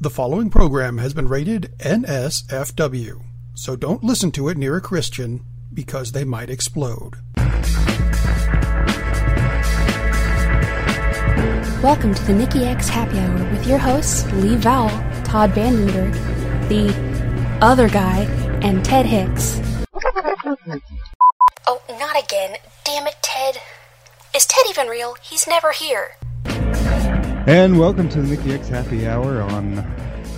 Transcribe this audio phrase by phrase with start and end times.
[0.00, 3.20] The following program has been rated NSFW,
[3.54, 5.42] so don't listen to it near a Christian
[5.74, 7.16] because they might explode.
[11.82, 14.88] Welcome to the Nikki X Happy Hour with your hosts Lee Vowell,
[15.24, 16.12] Todd Vandenberg,
[16.68, 16.94] the
[17.60, 18.20] other guy,
[18.62, 19.60] and Ted Hicks.
[21.66, 22.56] Oh, not again.
[22.84, 23.60] Damn it, Ted.
[24.32, 25.16] Is Ted even real?
[25.22, 26.12] He's never here.
[27.46, 29.78] And welcome to the Mickey X Happy Hour on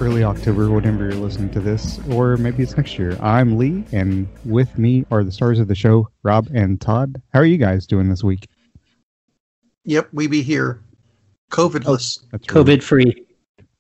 [0.01, 3.17] early October, whenever you're listening to this, or maybe it's next year.
[3.21, 7.21] I'm Lee, and with me are the stars of the show, Rob and Todd.
[7.33, 8.49] How are you guys doing this week?
[9.85, 10.83] Yep, we be here.
[11.51, 12.21] COVIDless.
[12.23, 12.47] Oh, that's.
[12.47, 13.27] COVID free.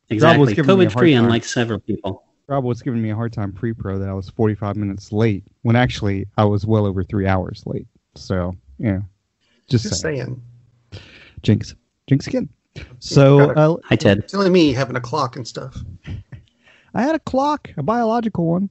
[0.08, 0.54] Exactly.
[0.54, 1.24] giving me a COVID free, hard time.
[1.26, 2.24] unlike several people.
[2.48, 5.76] Rob was giving me a hard time pre-pro that I was 45 minutes late, when
[5.76, 7.86] actually I was well over three hours late.
[8.16, 9.00] So, yeah,
[9.68, 10.42] just, Just saying.
[10.92, 11.02] saying.
[11.42, 11.76] Jinx,
[12.08, 12.48] jinx again.
[12.98, 14.18] So, Gotta- uh, Hi, Ted.
[14.18, 15.76] It's only me having a clock and stuff.
[16.94, 18.68] I had a clock, a biological one.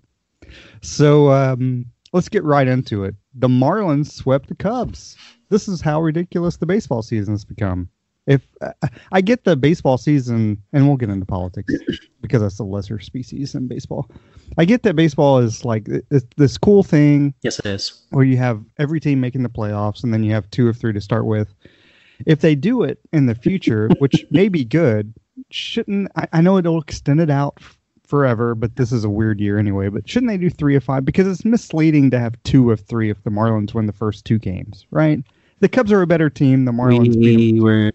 [0.82, 3.16] So um, let's get right into it.
[3.35, 5.16] The Marlins swept the Cubs.
[5.49, 7.90] This is how ridiculous the baseball season has become.
[8.27, 8.74] If uh,
[9.12, 11.73] I get the baseball season, and we'll get into politics
[12.21, 14.10] because that's a lesser species in baseball.
[14.57, 18.04] I get that baseball is like it's this cool thing Yes, it is.
[18.12, 20.94] where you have every team making the playoffs and then you have two or three
[20.94, 21.54] to start with.
[22.25, 25.13] If they do it in the future, which may be good,
[25.51, 29.39] shouldn't I, I know it'll extend it out f- forever, but this is a weird
[29.39, 29.87] year anyway.
[29.89, 31.05] But shouldn't they do three of five?
[31.05, 34.37] Because it's misleading to have two of three if the Marlins win the first two
[34.39, 35.23] games, right?
[35.61, 36.65] The Cubs are a better team.
[36.65, 37.55] The Marlins beat 'em.
[37.55, 37.91] We were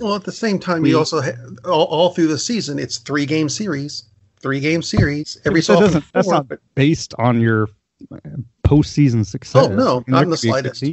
[0.00, 1.32] Well, at the same time, We- you also ha-
[1.64, 4.04] all, all through the season, it's three game series,
[4.40, 6.02] three game series every That so often.
[6.12, 7.68] that's four, not but based on your
[8.12, 8.18] uh,
[8.66, 9.66] postseason success.
[9.70, 10.84] Oh, no, not in the could be slightest.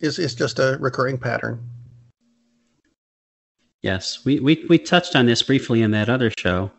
[0.00, 1.60] It's, it's just a recurring pattern.
[3.82, 4.24] yes.
[4.24, 6.70] We, we we touched on this briefly in that other show,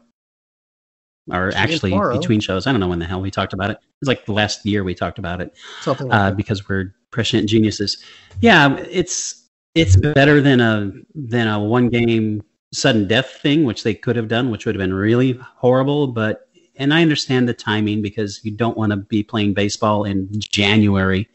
[1.32, 2.20] or Actually, actually tomorrow.
[2.20, 2.68] between shows.
[2.68, 3.78] I don't know when the hell we talked about it.
[4.02, 7.48] It's like the last year we talked about it Something like uh, because we're prescient
[7.50, 8.04] geniuses.
[8.42, 12.44] Yeah, it's it's better than a than a one game
[12.74, 16.08] sudden death thing, which they could have done, which would have been really horrible.
[16.08, 20.28] But and I understand the timing because you don't want to be playing baseball in
[20.40, 21.30] January.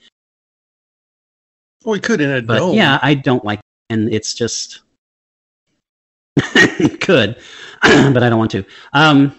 [1.84, 2.76] Well, we could in a But dome.
[2.76, 4.80] yeah, I don't like, and it's just
[7.00, 7.36] could,
[7.82, 8.64] but I don't want to.
[8.92, 9.34] Um,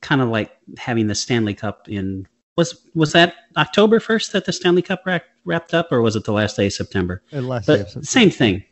[0.00, 2.26] kind of like having the Stanley Cup in
[2.56, 6.24] was was that October first that the Stanley Cup wra- wrapped up, or was it
[6.24, 7.22] the last day of September?
[7.32, 8.06] Uh, last day of September.
[8.06, 8.64] same thing,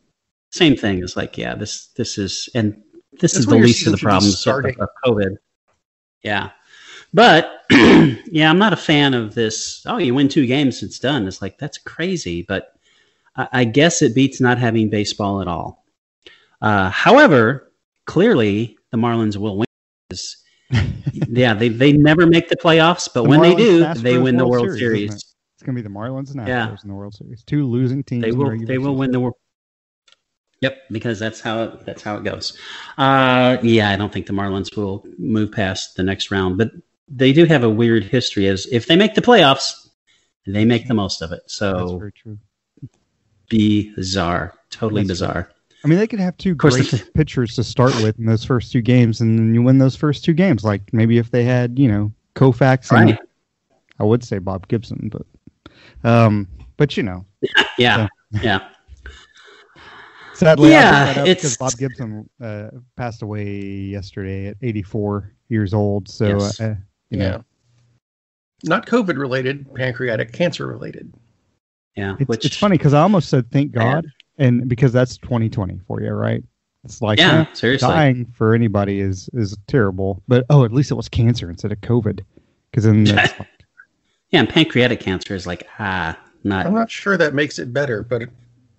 [0.50, 1.02] same thing.
[1.02, 2.74] is like yeah, this this is and
[3.12, 5.36] this That's is the least of the problems of, of COVID.
[6.22, 6.50] Yeah,
[7.12, 9.84] but yeah, I'm not a fan of this.
[9.86, 11.28] Oh, you win two games, it's done.
[11.28, 12.73] It's like that's crazy, but
[13.36, 15.84] I, guess it beats not having baseball at all.
[16.62, 17.72] Uh, however,
[18.06, 19.66] clearly the Marlins will win.
[21.28, 24.46] yeah, they, they never make the playoffs, but The when they do, they win the
[24.46, 25.24] World World Series, isn't
[25.56, 26.76] It's gonna be the Marlins and Astros Yeah.
[26.82, 27.42] in the World Series.
[27.44, 28.22] Two losing teams.
[28.22, 28.98] They the will they will season.
[28.98, 29.34] win the World.
[30.60, 32.56] Yep, because that's how it, that's how it goes.
[32.96, 36.70] Uh, yeah, I don't think the Marlins will move past the next round, but
[37.08, 38.46] they do have a weird history.
[38.46, 39.88] As if they make the playoffs,
[40.46, 41.42] they make the most of it.
[41.46, 42.38] So that's So very true.
[43.48, 45.50] Bizarre, totally That's bizarre.
[45.84, 48.72] I mean, they could have two great the- pitchers to start with in those first
[48.72, 50.64] two games, and then you win those first two games.
[50.64, 53.18] Like maybe if they had, you know, Koufax and Right?
[54.00, 57.24] I would say Bob Gibson, but um, but you know,
[57.78, 58.08] Yeah,
[58.42, 58.60] yeah.
[60.34, 64.56] sadly, Yeah, I bring that up it's- because Bob Gibson uh, passed away yesterday at
[64.62, 66.08] 84 years old.
[66.08, 66.60] So Yes.
[66.60, 66.74] uh,
[67.10, 67.30] you yeah.
[67.30, 67.44] know,
[68.64, 71.12] Not COVID related, pancreatic cancer related.
[71.96, 73.80] Yeah, it's, which it's funny because I almost said thank Bad.
[74.04, 74.06] God,
[74.38, 76.42] and because that's 2020 for you, right?
[76.84, 77.88] It's like Yeah, seriously.
[77.88, 81.80] dying for anybody is is terrible, but oh, at least it was cancer instead of
[81.80, 82.20] COVID,
[82.70, 83.48] because then that's like,
[84.30, 88.02] Yeah, and pancreatic cancer is like ah, not I'm not sure that makes it better,
[88.02, 88.30] but it-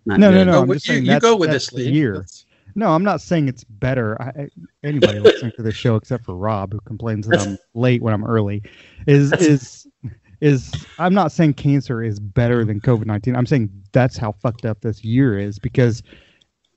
[0.06, 0.46] not No, no, good.
[0.46, 0.52] no.
[0.52, 2.14] go I'm just you, saying you that's- go with that's this the year.
[2.16, 2.46] That's-
[2.78, 4.22] no, I'm not saying it's better.
[4.22, 4.50] I, I-
[4.84, 8.26] anybody listening to this show, except for Rob, who complains that I'm late when I'm
[8.26, 8.62] early,
[9.08, 9.88] is is
[10.42, 13.36] is I'm not saying cancer is better than COVID nineteen.
[13.36, 16.04] I'm saying that's how fucked up this year is because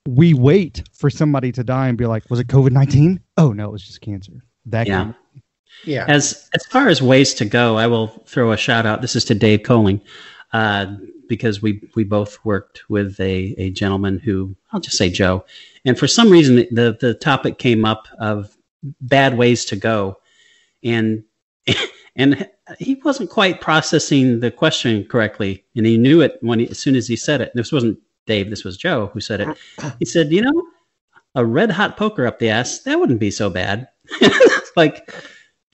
[0.06, 3.20] we wait for somebody to die and be like, was it COVID nineteen?
[3.36, 4.32] Oh no, it was just cancer.
[4.66, 4.96] That Yeah.
[4.98, 5.16] kind of-
[5.84, 6.04] Yeah.
[6.08, 9.02] As as far as ways to go, I will throw a shout out.
[9.02, 10.00] This is to Dave Coling,
[10.52, 10.86] uh,
[11.28, 15.44] because we we both worked with a a gentleman who I'll just say Joe,
[15.84, 18.56] and for some reason the the topic came up of
[19.00, 20.16] bad ways to go,
[20.82, 21.22] and
[22.18, 22.48] and
[22.78, 26.96] he wasn't quite processing the question correctly, and he knew it when he, as soon
[26.96, 27.52] as he said it.
[27.54, 28.50] This wasn't Dave.
[28.50, 29.56] This was Joe who said it.
[29.98, 30.62] He said, "You know,
[31.34, 33.88] a red hot poker up the ass, that wouldn't be so bad.
[34.76, 35.10] like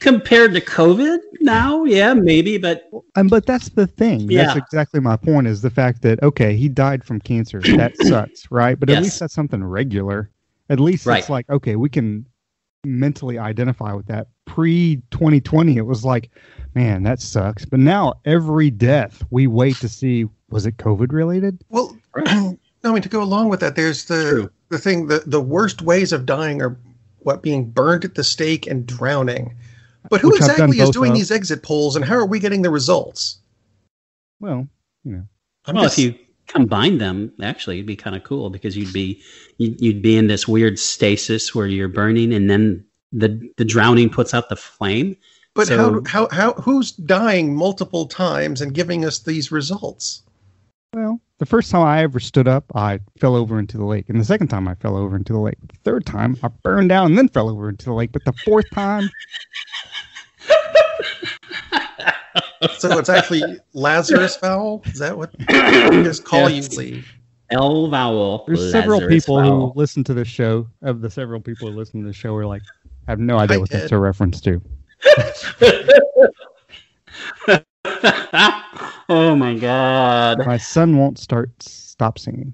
[0.01, 4.31] compared to COVID now, yeah, maybe, but Um, but that's the thing.
[4.31, 4.45] Yeah.
[4.45, 5.47] That's exactly my point.
[5.47, 7.61] Is the fact that okay, he died from cancer.
[7.61, 8.79] That sucks, right?
[8.79, 9.03] But at Yes.
[9.05, 10.31] least that's something regular.
[10.69, 11.21] At least Right.
[11.21, 12.27] it's like okay, we can
[12.85, 14.29] mentally identify with that.
[14.47, 16.31] Pre 2020, it was like,
[16.75, 17.65] man, that sucks.
[17.65, 21.59] But now every death, we wait to see was it COVID related?
[21.71, 24.51] Well, no, I mean to go along with that, there's the True.
[24.69, 26.79] the thing the the worst ways of dying are
[27.21, 29.57] what being burned at the stake and drowning.
[30.11, 31.17] But who Which exactly is doing of.
[31.17, 33.39] these exit polls, and how are we getting the results?
[34.39, 34.69] Well,
[35.05, 35.23] you know,
[35.65, 38.93] I'm well, just- if you combine them, actually, it'd be kind of cool because you'd
[38.93, 39.23] be
[39.59, 44.11] you'd, you'd be in this weird stasis where you're burning, and then the the drowning
[44.11, 45.17] puts out the flame.
[45.55, 50.23] but so- how how how who's dying multiple times and giving us these results?
[50.95, 54.21] well, the first time I ever stood up, I fell over into the lake, and
[54.21, 55.59] the second time I fell over into the lake.
[55.67, 58.13] The third time, I burned down and then fell over into the lake.
[58.13, 59.11] But the fourth time,
[62.79, 63.43] So it's actually
[63.75, 64.83] Lazarus foul.
[64.87, 66.73] Is that what they just call Yes.
[66.73, 67.05] you, Lee?
[67.51, 68.45] L vowel.
[68.47, 69.73] There's several people vowel.
[69.73, 70.67] who listen to this show.
[70.83, 72.63] Of the several people who listen to the show, are like,
[73.07, 74.63] I have no idea I what that's a reference to.
[79.09, 80.47] oh my god.
[80.47, 82.53] My son won't start stop singing.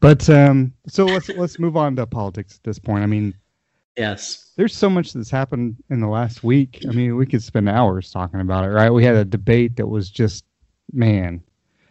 [0.00, 3.02] But um, so let's let's move on to politics at this point.
[3.02, 3.34] I mean,
[3.98, 4.52] Yes.
[4.56, 6.84] there's so much that's happened in the last week.
[6.88, 8.90] I mean, we could spend hours talking about it, right?
[8.90, 10.44] We had a debate that was just
[10.92, 11.42] man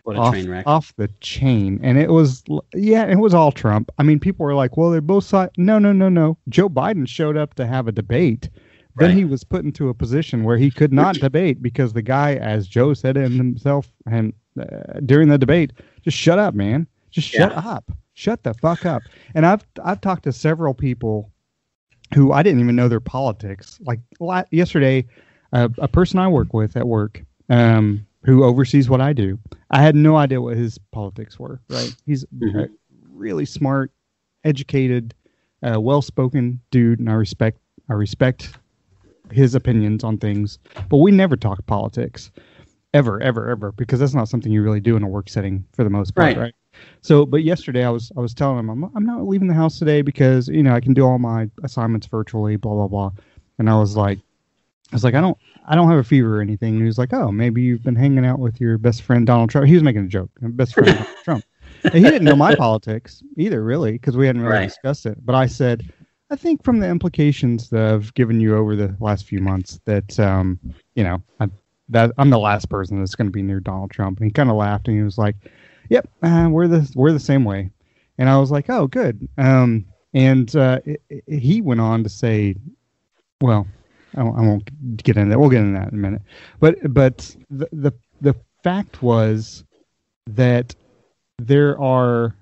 [0.03, 0.65] What a off, train wreck.
[0.65, 2.43] off the chain, and it was
[2.73, 3.91] yeah, it was all Trump.
[3.97, 6.37] I mean, people were like, "Well, they're both sides." No, no, no, no.
[6.49, 8.49] Joe Biden showed up to have a debate.
[8.99, 9.17] Then Right.
[9.17, 12.67] he was put into a position where he could not debate because the guy, as
[12.67, 15.71] Joe said it himself, and uh, during the debate,
[16.01, 16.87] just shut up, man.
[17.11, 17.59] Just shut Yeah.
[17.59, 17.91] up.
[18.15, 19.03] Shut the fuck up.
[19.35, 21.31] And I've I've talked to several people
[22.13, 23.79] who I didn't even know their politics.
[23.83, 23.99] Like
[24.51, 25.05] yesterday,
[25.53, 29.39] uh, a person I work with at work, um, who oversees what I do,
[29.71, 31.61] I had no idea what his politics were.
[31.67, 31.93] Right?
[32.05, 32.69] He's a Mhm.
[33.11, 33.91] really smart,
[34.43, 35.13] educated,
[35.63, 37.59] uh, well-spoken dude, and I respect
[37.89, 38.53] I respect
[39.31, 40.59] his opinions on things.
[40.89, 42.31] But we never talk politics,
[42.93, 45.83] ever, ever, ever, because that's not something you really do in a work setting for
[45.85, 46.37] the most part, Right.
[46.37, 46.53] right?
[47.01, 49.79] So, but yesterday I was I was telling him I'm I'm not leaving the house
[49.79, 53.11] today because you know I can do all my assignments virtually, blah blah blah,
[53.59, 54.19] and I was like,
[54.91, 55.37] I was like I don't
[55.67, 56.73] I don't have a fever or anything.
[56.73, 59.49] And he was like, oh maybe you've been hanging out with your best friend Donald
[59.49, 59.67] Trump.
[59.67, 61.45] He was making a joke, best friend Donald Trump.
[61.93, 64.63] And he didn't know my politics either, really, because we hadn't really Right.
[64.63, 65.17] discussed it.
[65.25, 65.83] But I said,
[66.29, 70.19] I think from the implications that I've given you over the last few months, that
[70.19, 70.59] um,
[70.95, 71.49] you know, I,
[71.89, 74.19] that I'm the last person that's going to be near Donald Trump.
[74.19, 75.35] And he kind of laughed and he was like,
[75.89, 77.69] "Yep, uh, we're the we're the same way."
[78.17, 82.09] And I was like, "Oh, good." Um, and uh, it, it- he went on to
[82.09, 82.55] say,
[83.41, 83.67] "Well,
[84.15, 85.39] I won't, I won't get into that.
[85.39, 86.21] We'll get into that in a minute."
[86.59, 87.91] But but the the
[88.21, 89.63] the fact was
[90.27, 90.75] that
[91.37, 92.35] there are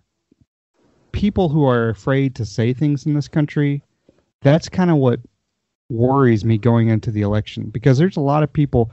[1.12, 3.82] people who are afraid to say things in this country.
[4.42, 5.20] That's kind of what
[5.90, 8.92] worries me going into the election because there's a lot of people,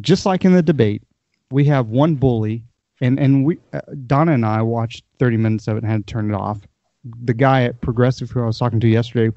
[0.00, 1.02] just like in the debate,
[1.50, 2.64] we have one bully,
[3.02, 6.12] and and we uh, Donna and I watched 30 minutes of it and had to
[6.12, 6.60] turn it off.
[7.24, 9.36] The guy at Progressive who I was talking to yesterday,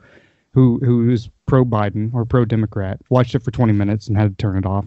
[0.53, 4.37] who who was pro Biden or pro Democrat, watched it for 20 minutes and had
[4.37, 4.85] to turn it off.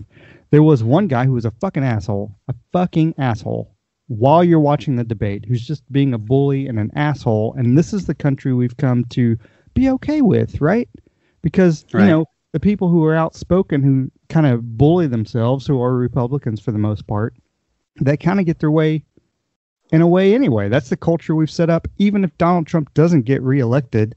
[0.50, 3.74] There was one guy who was a fucking asshole, a fucking asshole,
[4.06, 7.54] while you're watching the debate, who's just being a bully and an asshole.
[7.58, 9.36] And this is the country we've come to
[9.74, 10.88] be okay with, right?
[11.42, 15.94] Because you know the people who are outspoken, who kind of bully themselves, who are
[15.94, 17.34] Republicans for the most part,
[18.00, 19.04] they kind of get their way
[19.90, 20.68] in a way anyway.
[20.68, 21.88] That's the culture we've set up.
[21.98, 24.14] Even if Donald Trump doesn't get reelected,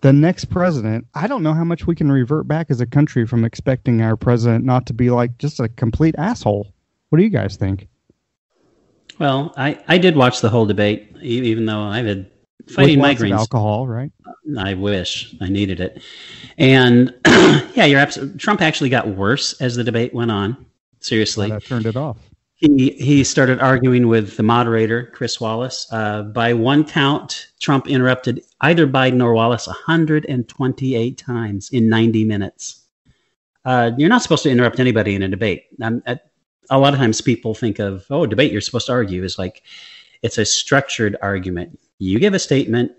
[0.00, 3.26] the next president, I don't know how much we can revert back as a country
[3.26, 6.72] from expecting our president not to be like just a complete asshole.
[7.10, 7.88] What do you guys think?
[9.18, 12.30] Well, I, I did watch the whole debate, even though I've had
[12.68, 13.36] fighting migraines.
[13.36, 14.10] alcohol, right?
[14.58, 16.02] I wish I needed it.
[16.56, 17.14] And
[17.74, 18.38] yeah, you're absolutely.
[18.38, 20.64] Trump actually got worse as the debate went on.
[21.00, 22.29] Seriously, I turned it off.
[22.60, 25.86] He he started arguing with the moderator, Chris Wallace.
[25.90, 32.84] Uh, by one count, Trump interrupted either Biden or Wallace 128 times in 90 minutes.
[33.64, 35.64] Uh, you're not supposed to interrupt anybody in a debate.
[35.82, 36.02] Um,
[36.68, 38.52] a lot of times, people think of oh, debate.
[38.52, 39.62] You're supposed to argue is like
[40.22, 41.78] it's a structured argument.
[41.98, 42.92] You give a statement,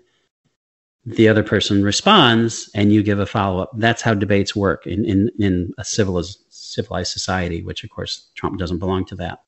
[1.04, 3.70] the other person responds, and you give a follow up.
[3.76, 6.40] That's how debates work in in, in a civilized
[6.72, 7.62] civilized society.
[7.62, 9.42] Which, of course, Trump doesn't belong to that.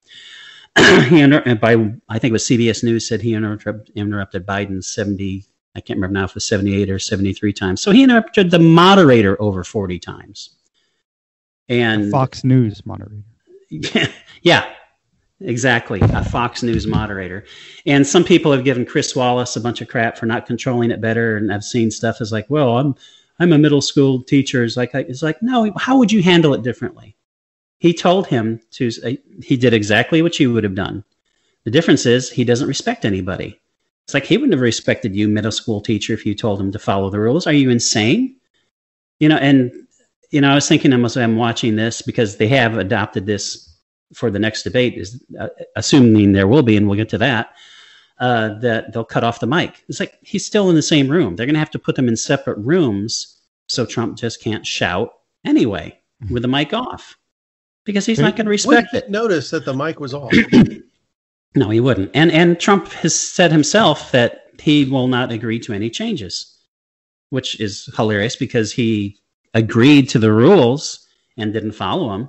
[1.09, 1.73] he inter- by
[2.09, 6.21] I think it was CBS News said he interrupt, interrupted Biden 70 I can't remember
[6.21, 7.83] now if it was 78 or 73 times.
[7.83, 10.51] So he interrupted the moderator over 40 times.
[11.69, 13.25] And Fox News moderator.
[13.71, 14.07] yeah,
[14.43, 14.73] yeah,
[15.41, 16.01] exactly.
[16.01, 17.45] A Fox News moderator.
[17.87, 21.01] And some people have given Chris Wallace a bunch of crap for not controlling it
[21.01, 21.37] better.
[21.37, 22.95] And I've seen stuff as like, well, I'm
[23.39, 24.65] I'm a middle school teacher.
[24.65, 27.17] It's like it's like, no, how would you handle it differently?
[27.79, 28.91] He told him to
[29.43, 31.05] he did exactly what you would have done.
[31.65, 33.61] The difference is he doesn't respect anybody.
[34.05, 36.79] It's like he wouldn't have respected you, middle school teacher, if you told him to
[36.79, 37.47] follow the rules.
[37.47, 38.37] Are you insane?
[39.19, 39.73] You know, and
[40.31, 43.73] you know, I was thinking as I'm watching this because they have adopted this
[44.13, 47.55] for the next debate, is uh, assuming there will be, and we'll get to that.
[48.21, 49.83] Uh, that they'll cut off the mic.
[49.89, 51.35] It's like he's still in the same room.
[51.35, 55.11] They're going to have to put them in separate rooms so Trump just can't shout
[55.45, 55.99] anyway
[56.31, 57.17] with the mic off
[57.85, 59.11] because he's not going to respect it.
[59.11, 60.33] Notice that the mic was off.
[61.57, 62.11] No, he wouldn't.
[62.15, 66.59] And and Trump has said himself that he will not agree to any changes,
[67.31, 69.19] which is hilarious because he
[69.55, 71.07] agreed to the rules
[71.37, 72.29] and didn't follow them.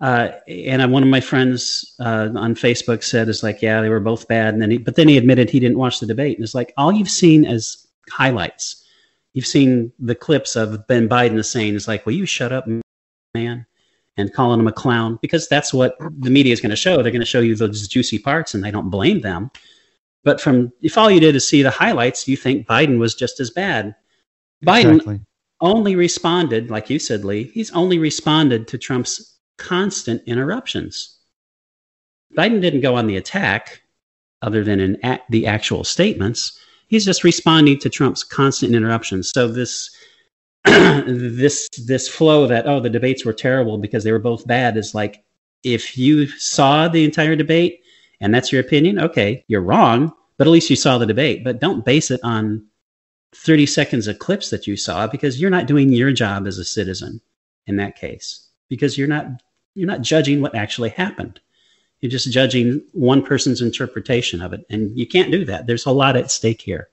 [0.00, 4.00] Uh, and one of my friends uh, on Facebook said, "Is like, yeah, they were
[4.00, 6.38] both bad." And then, he, but then he admitted he didn't watch the debate.
[6.38, 8.84] And it's like all you've seen is highlights.
[9.34, 12.66] You've seen the clips of Ben Biden saying, "Is like, will you shut up,
[13.34, 13.66] man?"
[14.16, 17.02] and calling him a clown because that's what the media is going to show.
[17.02, 19.50] They're going to show you those juicy parts, and I don't blame them.
[20.22, 23.40] But from if all you did is see the highlights, you think Biden was just
[23.40, 23.94] as bad.
[24.64, 25.20] Biden exactly.
[25.60, 27.44] only responded, like you said, Lee.
[27.54, 31.18] He's only responded to Trump's constant interruptions.
[32.36, 33.82] Biden didn't go on the attack,
[34.42, 36.58] other than in the actual statements.
[36.88, 39.30] He's just responding to Trump's constant interruptions.
[39.30, 39.90] So this
[40.64, 44.94] this this flow that oh the debates were terrible because they were both bad is
[44.94, 45.24] like
[45.64, 47.80] if you saw the entire debate
[48.20, 51.60] and that's your opinion okay you're wrong but at least you saw the debate but
[51.60, 52.62] don't base it on
[53.34, 56.64] 30 seconds of clips that you saw because you're not doing your job as a
[56.64, 57.22] citizen
[57.66, 59.24] in that case because you're not
[59.80, 61.40] you're not judging what actually happened
[62.00, 65.90] you're just judging one person's interpretation of it and you can't do that there's a
[65.90, 66.88] lot at stake here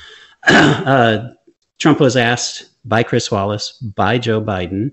[0.48, 1.30] uh,
[1.78, 4.92] trump was asked by Chris Wallace, by Joe Biden.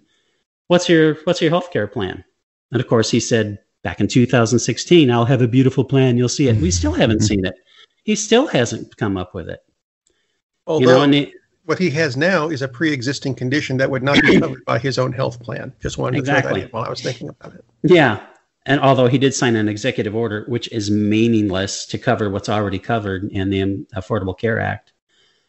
[0.67, 2.23] What's your what's your healthcare plan?
[2.71, 6.17] And of course, he said back in 2016, I'll have a beautiful plan.
[6.17, 6.57] You'll see it.
[6.57, 7.55] We still haven't seen it.
[8.03, 9.59] He still hasn't come up with it.
[10.65, 11.31] Although, you know,
[11.65, 14.97] what he has now is a pre-existing condition that would not be covered by his
[14.97, 15.73] own health plan.
[15.79, 16.41] Just wanted exactly.
[16.41, 17.65] to throw that in while I was thinking about it.
[17.83, 18.25] Yeah,
[18.65, 22.79] and although he did sign an executive order, which is meaningless to cover what's already
[22.79, 24.93] covered in the Affordable Care Act,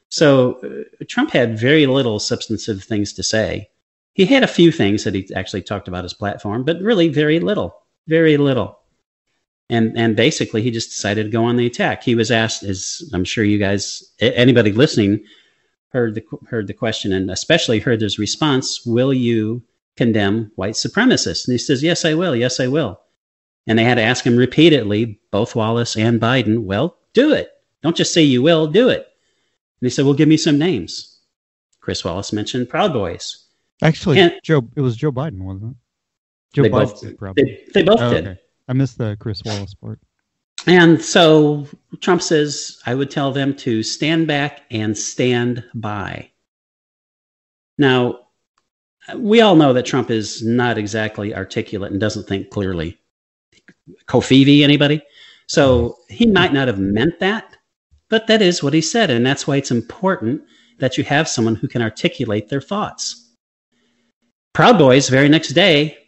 [0.08, 3.70] so uh, Trump had very little substantive things to say.
[4.12, 7.40] He had a few things that he actually talked about his platform, but really very
[7.40, 7.74] little,
[8.06, 8.78] very little.
[9.70, 12.02] And and basically, he just decided to go on the attack.
[12.02, 15.24] He was asked, as I'm sure you guys, anybody listening,
[15.92, 19.62] heard the heard the question, and especially heard his response: Will you
[19.96, 21.46] condemn white supremacists?
[21.46, 22.34] And he says, Yes, I will.
[22.34, 23.00] Yes, I will.
[23.66, 27.50] And they had to ask him repeatedly, both Wallace and Biden, Well, do it.
[27.82, 29.00] Don't just say you will, do it.
[29.80, 31.20] And he said, Well, give me some names.
[31.80, 33.44] Chris Wallace mentioned Proud Boys.
[33.82, 35.76] Actually, and Joe, it was Joe Biden, wasn't it?
[36.54, 38.26] Joe they Biden both, did, They, they both oh, did.
[38.28, 38.40] Okay.
[38.68, 39.98] I missed the Chris Wallace part.
[40.66, 41.66] And so
[42.00, 46.30] Trump says, I would tell them to stand back and stand by.
[47.78, 48.20] Now,
[49.16, 52.98] we all know that Trump is not exactly articulate and doesn't think clearly.
[54.06, 55.02] Covfefe, anybody?
[55.48, 57.56] So he might not have meant that,
[58.08, 60.42] but that is what he said, and that's why it's important
[60.78, 63.34] that you have someone who can articulate their thoughts.
[64.52, 65.98] Proud Boys, very next day,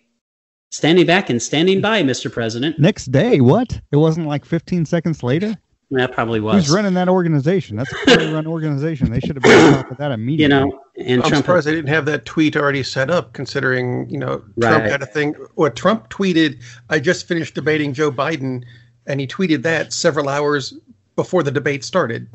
[0.74, 2.30] standing back and standing by, Mr.
[2.30, 2.78] President.
[2.78, 3.80] Next day, what?
[3.92, 5.56] It wasn't like 15 seconds later?
[5.90, 6.66] That probably was.
[6.66, 7.76] Who's running that organization?
[7.76, 9.12] That's a poorly run organization.
[9.12, 10.44] They should have been on top of that immediately.
[10.56, 14.08] You know, and I'm Trump surprised they didn't have that tweet already set up, considering
[14.08, 14.90] you know Trump right.
[14.90, 15.34] had a thing.
[15.54, 18.64] What Trump tweeted, I just finished debating Joe Biden,
[19.06, 20.74] and he tweeted that several hours
[21.16, 22.28] before the debate started.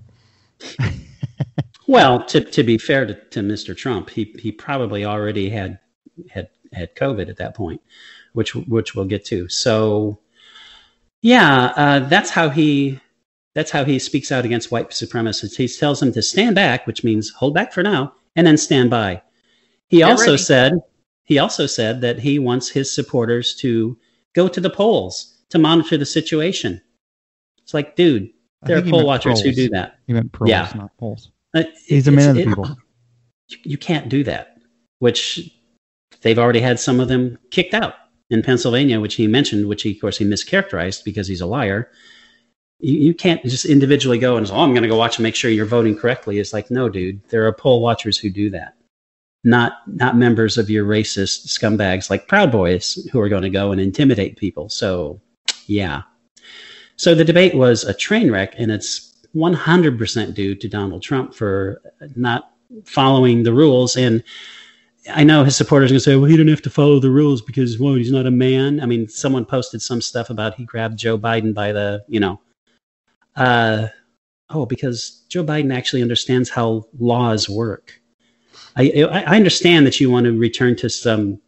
[1.88, 3.76] well, to, to be fair to, to Mr.
[3.76, 5.80] Trump, he, he probably already had
[6.30, 7.82] had had COVID at that point,
[8.34, 9.48] which which we'll get to.
[9.50, 10.20] So,
[11.22, 13.00] yeah, uh, that's how he
[13.56, 15.56] that's how he speaks out against white supremacists.
[15.56, 18.90] He tells them to stand back, which means hold back for now, and then stand
[18.90, 19.22] by.
[19.88, 20.38] He Get also ready.
[20.38, 20.74] said
[21.24, 23.98] he also said that he wants his supporters to
[24.34, 26.82] go to the polls to monitor the situation.
[27.62, 28.30] It's like, dude,
[28.64, 30.00] there are poll watchers who do that.
[30.08, 30.72] He meant pros, yeah.
[30.76, 31.32] not polls.
[31.54, 32.78] Uh, He's a man of the it, people.
[33.64, 34.58] You can't do that,
[35.00, 35.52] which
[36.22, 37.96] they've already had some of them kicked out
[38.30, 41.90] in Pennsylvania, which he mentioned, which he, of course, he mischaracterized because he's a liar.
[42.80, 45.24] You, you can't just individually go and say, "Oh, I'm going to go watch and
[45.24, 47.22] make sure you're voting correctly." It's like, no, dude.
[47.30, 48.76] There are poll watchers who do that,
[49.44, 53.72] not not members of your racist scumbags like Proud Boys who are going to go
[53.72, 54.70] and intimidate people.
[54.70, 55.20] So,
[55.68, 56.04] yeah.
[56.98, 61.82] So the debate was a train wreck, and it's 100% due to Donald Trump for
[62.16, 62.52] not
[62.84, 64.24] following the rules and
[65.14, 67.12] I know his supporters are going to say, well, he didn't have to follow the
[67.12, 68.82] rules because, well, he's not a man.
[68.82, 72.40] I mean, someone posted some stuff about he grabbed Joe Biden by the, you know,
[73.36, 73.88] uh,
[74.50, 78.00] oh, because Joe Biden actually understands how laws work.
[78.76, 81.42] I, I understand that you want to return to some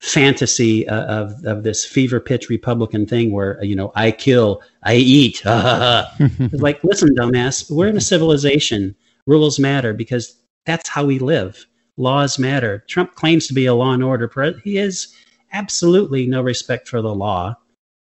[0.00, 4.96] fantasy uh, of, of this fever pitch Republican thing where, you know, I kill, I
[4.96, 5.44] eat.
[5.44, 8.94] like, listen, dumbass, we're in a civilization.
[9.26, 12.84] Rules matter because that's how we live laws matter.
[12.88, 14.62] Trump claims to be a law and order president.
[14.64, 15.14] He has
[15.52, 17.56] absolutely no respect for the law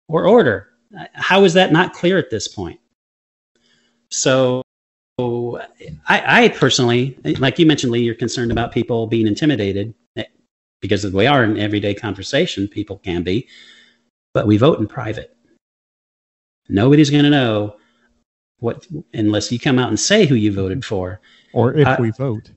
[0.08, 0.68] or order.
[1.14, 2.80] How is that not clear at this point?
[4.10, 4.62] So,
[5.18, 9.94] I, I personally, like you mentioned, Lee, you're concerned about people being intimidated
[10.80, 12.68] because we are in everyday conversation.
[12.68, 13.48] People can be,
[14.32, 15.36] but we vote in private.
[16.68, 17.76] Nobody's going to know
[18.60, 21.20] what unless you come out and say who you voted for,
[21.52, 22.50] or if uh, we vote.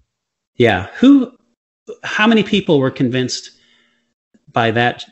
[0.55, 0.87] Yeah.
[0.99, 1.35] Who,
[2.03, 3.51] how many people were convinced
[4.51, 5.05] by that,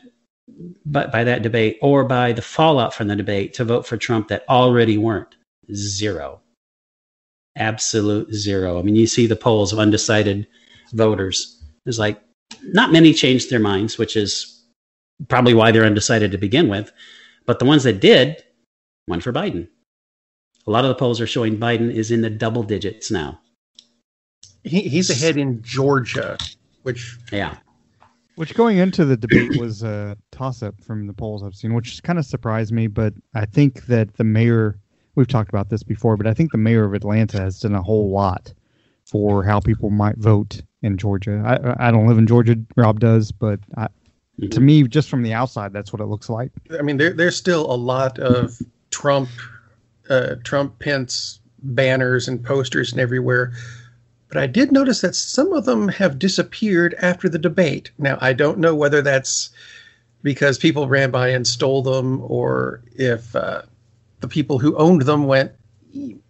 [0.84, 4.28] by, by that debate or by the fallout from the debate to vote for Trump
[4.28, 5.34] that already weren't?
[5.72, 6.40] Zero.
[7.56, 8.78] Absolute zero.
[8.78, 10.46] I mean, you see the polls of undecided
[10.92, 11.62] voters.
[11.84, 12.20] There's like,
[12.62, 14.64] not many changed their minds, which is
[15.28, 16.92] probably why they're undecided to begin with.
[17.46, 18.42] But the ones that did
[19.08, 19.68] went for Biden.
[20.66, 23.40] A lot of the polls are showing Biden is in the double digits now.
[24.64, 26.36] He, he's ahead in Georgia,
[26.82, 27.56] which yeah,
[28.40, 32.02] which going into the debate was a toss up from the polls I've seen, which
[32.02, 32.86] kind of surprised me.
[32.86, 34.78] But I think that the mayor,
[35.14, 37.82] we've talked about this before, but I think the mayor of Atlanta has done a
[37.82, 38.54] whole lot
[39.04, 41.42] for how people might vote in Georgia.
[41.44, 44.48] I, I don't live in Georgia, Rob does, but I, mm-hmm.
[44.48, 46.50] to me, just from the outside, that's what it looks like.
[46.78, 48.58] I mean, there, there's still a lot of
[48.90, 49.28] Trump,
[50.08, 53.52] uh, Trump Pence banners and posters and everywhere
[54.30, 57.90] but I did notice that some of them have disappeared after the debate.
[57.98, 59.50] Now, I don't know whether that's
[60.22, 63.62] because people ran by and stole them or if uh,
[64.20, 65.50] the people who owned them went,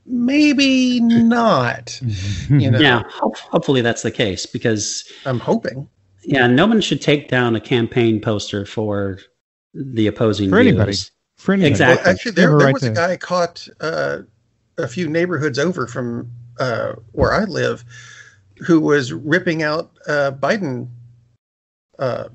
[0.07, 2.01] maybe not.
[2.49, 2.79] You know?
[2.79, 3.03] Yeah,
[3.51, 5.87] hopefully that's the case because I'm hoping.
[6.25, 9.19] Yeah, no one should take down a campaign poster for
[9.75, 10.75] the opposing for views.
[10.75, 10.97] anybody.
[11.37, 11.71] For anybody.
[11.71, 12.03] Exactly.
[12.05, 12.93] Well, actually, there, there right was there.
[12.93, 14.19] a guy caught uh,
[14.79, 17.85] a few neighborhoods over from uh, where I live
[18.61, 20.89] who was ripping out uh, Biden.
[21.99, 22.29] Uh,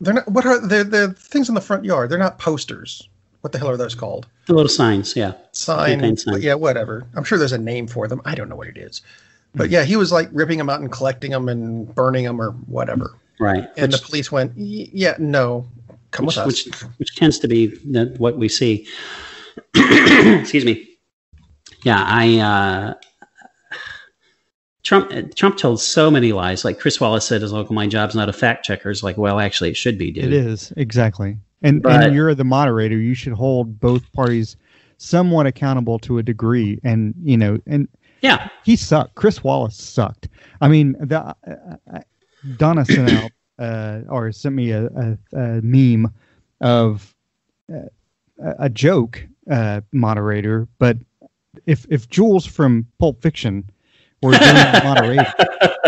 [0.00, 0.28] they're not.
[0.28, 2.10] What are the the things in the front yard?
[2.10, 3.08] They're not posters.
[3.40, 4.26] What the hell are those called?
[4.46, 5.32] The little signs, yeah.
[5.52, 6.42] Sign, sign.
[6.42, 7.06] yeah, whatever.
[7.14, 8.20] I'm sure there's a name for them.
[8.24, 9.00] I don't know what it is,
[9.54, 12.50] but yeah, he was like ripping them out and collecting them and burning them or
[12.66, 13.14] whatever.
[13.38, 13.68] Right.
[13.76, 15.68] And which, the police went, yeah, no,
[16.10, 16.66] come which, with us.
[16.66, 17.68] Which, which tends to be
[18.16, 18.88] what we see.
[19.74, 20.88] Excuse me.
[21.84, 22.94] Yeah, I uh,
[24.88, 26.64] Trump Trump told so many lies.
[26.64, 29.38] Like Chris Wallace said, "His local my job's not a fact checker." It's like, well,
[29.38, 30.24] actually, it should be, dude.
[30.24, 31.36] It is exactly.
[31.60, 32.96] And but, and you're the moderator.
[32.96, 34.56] You should hold both parties
[34.96, 36.80] somewhat accountable to a degree.
[36.84, 37.86] And you know, and
[38.22, 39.14] yeah, he sucked.
[39.14, 40.30] Chris Wallace sucked.
[40.62, 41.34] I mean, the, uh,
[41.92, 42.00] uh
[42.56, 46.14] Donna sent out uh, or sent me a, a, a meme
[46.62, 47.14] of
[47.70, 47.82] uh,
[48.58, 50.96] a joke uh, moderator, but
[51.66, 53.68] if if Jules from Pulp Fiction
[54.22, 54.54] or doing
[54.84, 55.32] moderation.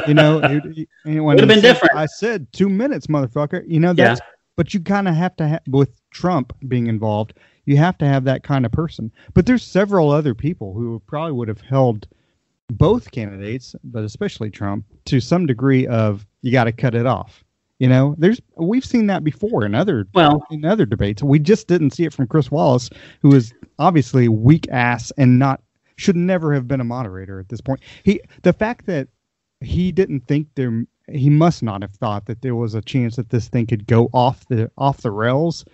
[0.06, 1.96] You know, it, it, would have been different.
[1.96, 3.62] I said two minutes, motherfucker.
[3.66, 4.20] You know that's.
[4.20, 4.26] Yeah.
[4.56, 7.34] But you kind of have to have with Trump being involved.
[7.64, 9.10] You have to have that kind of person.
[9.32, 12.06] But there's several other people who probably would have held
[12.68, 17.42] both candidates, but especially Trump, to some degree of you got to cut it off.
[17.78, 21.22] You know, there's we've seen that before in other well in other debates.
[21.22, 22.90] We just didn't see it from Chris Wallace,
[23.22, 25.62] who is obviously weak ass and not
[26.00, 27.80] should never have been a moderator at this point.
[28.02, 29.08] He the fact that
[29.60, 33.30] he didn't think there he must not have thought that there was a chance that
[33.30, 35.64] this thing could go off the off the rails.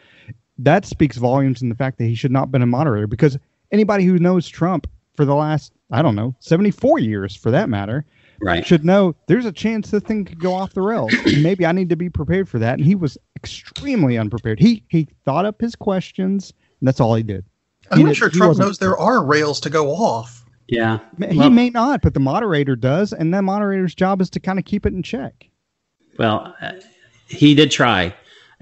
[0.58, 3.38] That speaks volumes in the fact that he should not have been a moderator because
[3.70, 8.04] anybody who knows Trump for the last I don't know 74 years for that matter
[8.40, 8.66] right.
[8.66, 11.12] should know there's a chance this thing could go off the rails.
[11.40, 12.78] maybe I need to be prepared for that.
[12.78, 14.58] And he was extremely unprepared.
[14.58, 16.52] He he thought up his questions.
[16.80, 17.44] And that's all he did.
[17.90, 20.44] I'm not sure Trump knows there are rails to go off.
[20.68, 20.98] Yeah.
[21.30, 24.58] He well, may not, but the moderator does, and that moderator's job is to kind
[24.58, 25.48] of keep it in check.
[26.18, 26.72] Well, uh,
[27.28, 28.14] he did try.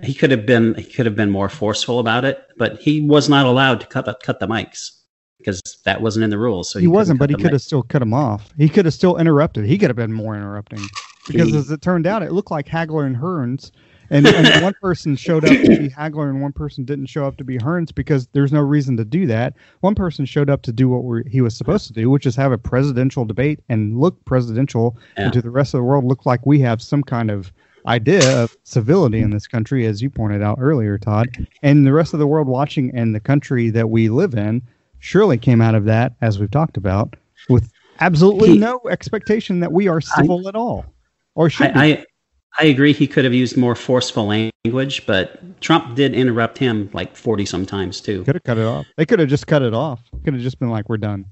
[0.03, 3.29] He could have been he could have been more forceful about it, but he was
[3.29, 4.91] not allowed to cut cut the mics.
[5.39, 6.71] because that wasn't in the rules.
[6.71, 8.53] So he, wasn't, but he could them have still cut him off.
[8.57, 9.65] He could have still interrupted.
[9.67, 10.81] He could have been more interrupting
[11.27, 13.71] because, He- as it turned out, it looked like Hagler and Hearns,
[14.11, 17.37] and, and one person showed up to be Hagler and one person didn't show up
[17.39, 19.55] to be Hearns because there's no reason to do that.
[19.81, 22.37] One person showed up to do what we're, he was supposed to do, which is
[22.37, 25.25] have a presidential debate and look presidential, Yeah.
[25.25, 27.53] and to the rest of the world look like we have some kind of
[27.87, 31.29] idea of civility in this country, as you pointed out earlier, Todd.
[31.63, 34.63] And the rest of the world watching and the country that we live in
[35.01, 37.15] surely came out of that, as we've talked about,
[37.51, 40.87] with absolutely He- no expectation that we are civil at all,
[41.35, 41.73] or should.
[41.75, 42.07] I,
[42.59, 42.93] I agree.
[42.93, 48.01] He could have used more forceful language, but Trump did interrupt him like forty sometimes
[48.01, 48.23] too.
[48.25, 48.87] Could have cut it off.
[48.97, 50.01] They could have just cut it off.
[50.25, 51.27] Could have just been like, "We're done."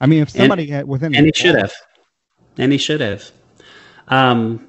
[0.00, 1.72] I mean, if And- somebody had within, and he should have
[2.56, 3.30] and he should have
[4.08, 4.64] um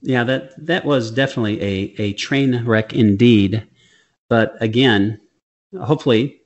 [0.00, 3.66] yeah that that was definitely a a train wreck indeed
[4.30, 5.20] but again
[5.82, 6.40] hopefully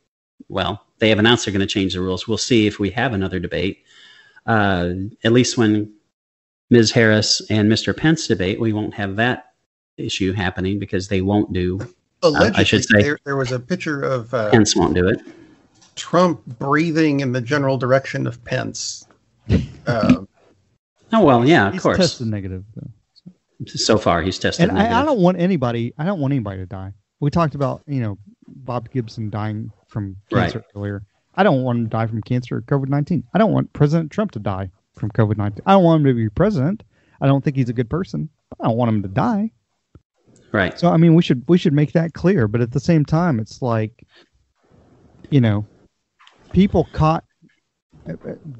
[0.48, 3.12] well they have announced they're going to change the rules we'll see if we have
[3.12, 3.84] another debate
[4.46, 4.90] uh
[5.22, 5.93] at least when
[6.74, 9.52] ms harris and mr pence debate we won't have that
[9.96, 11.80] issue happening because they won't do
[12.22, 15.20] Allegedly, should say- there, there was a picture of uh, pence won't do it
[15.96, 19.06] Trump breathing in the general direction of Pence.
[19.87, 20.24] Uh,
[21.12, 22.64] oh well yeah of he's course tested negative.
[22.74, 22.90] Though.
[23.66, 25.92] so far he's tested And I, I don't want anybody.
[25.98, 26.92] I don't want anybody to die.
[27.20, 31.04] We talked about you know Bob Gibson dying from cancer earlier.
[31.34, 33.24] I don't want him to die from cancer or COVID nineteen.
[33.34, 35.62] I don't want President Trump to die from COVID nineteen.
[35.66, 36.83] I don't want him to be president.
[37.20, 38.28] I don't think he's a good person.
[38.61, 39.50] I don't want him to die.
[40.52, 42.48] right So I mean, we should we should make that clear.
[42.48, 44.07] But at the same time, it's like,
[45.30, 45.66] you know,
[46.52, 47.24] people caught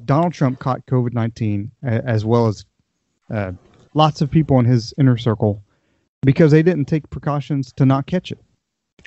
[0.05, 2.65] Donald Trump caught COVID nineteen as well as
[3.33, 3.51] uh,
[3.93, 5.63] lots of people in his inner circle
[6.21, 8.39] because they didn't take precautions to not catch it.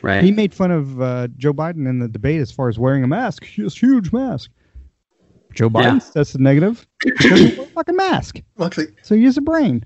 [0.03, 3.05] right He made fun of uh, Joe Biden in the debate as far as wearing
[3.05, 4.51] a mask, this huge mask.
[5.55, 5.81] Joe Yeah.
[5.93, 8.41] Biden tested negative because a fucking mask.
[8.57, 9.85] well, actually, So use a brain.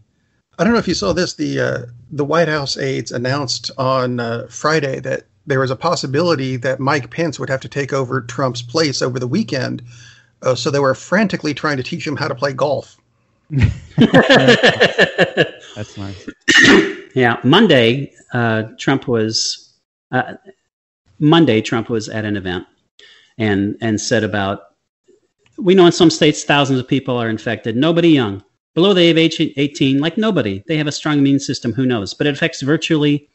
[0.58, 1.34] I don't know if you saw this.
[1.34, 1.78] The uh,
[2.10, 7.10] the White House aides announced on uh, Friday that there was a possibility that Mike
[7.10, 9.82] Pence would have to take over Trump's place over the weekend.
[10.42, 12.96] Uh, so they were frantically trying to teach him how to play golf.
[15.76, 16.28] That's nice.
[17.14, 19.74] Yeah, Monday, uh, Trump was
[20.10, 20.34] uh,
[21.18, 21.60] Monday.
[21.60, 22.66] Trump was at an event
[23.38, 24.71] and and said about
[25.58, 27.76] we know in some states thousands of people are infected.
[27.76, 28.42] Nobody young,
[28.74, 30.62] below the age of eighteen, like nobody.
[30.66, 31.72] They have a strong immune system.
[31.72, 32.14] Who knows?
[32.14, 33.28] But it affects virtually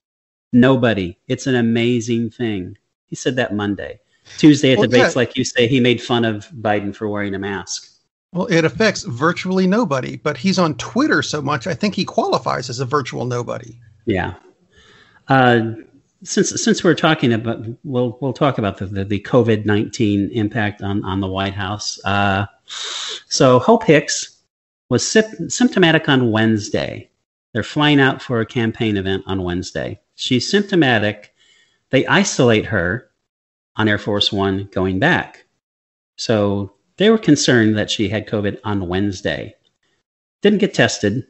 [0.53, 1.17] nobody.
[1.27, 2.77] It's an amazing thing.
[3.05, 3.99] He said that Monday.
[4.37, 5.19] Tuesday at Well, debates, yeah.
[5.19, 7.89] like you say, he made fun of Biden for wearing a mask.
[8.33, 12.69] Well, it affects virtually nobody, but he's on Twitter so much, I think he qualifies
[12.69, 13.79] as a virtual nobody.
[14.05, 14.33] Yeah.
[15.29, 15.71] Uh,
[16.23, 20.81] since since we're talking about, we'll we'll talk about the the, the COVID nineteen impact
[20.81, 21.99] on on the White House.
[22.03, 24.41] Uh, so Hope Hicks
[24.89, 27.09] was sym- symptomatic on Wednesday.
[27.53, 29.99] They're flying out for a campaign event on Wednesday.
[30.15, 31.33] She's symptomatic.
[31.89, 33.09] They isolate her
[33.75, 35.45] on Air Force One going back.
[36.17, 39.55] So they were concerned that she had COVID on Wednesday.
[40.41, 41.27] Didn't get tested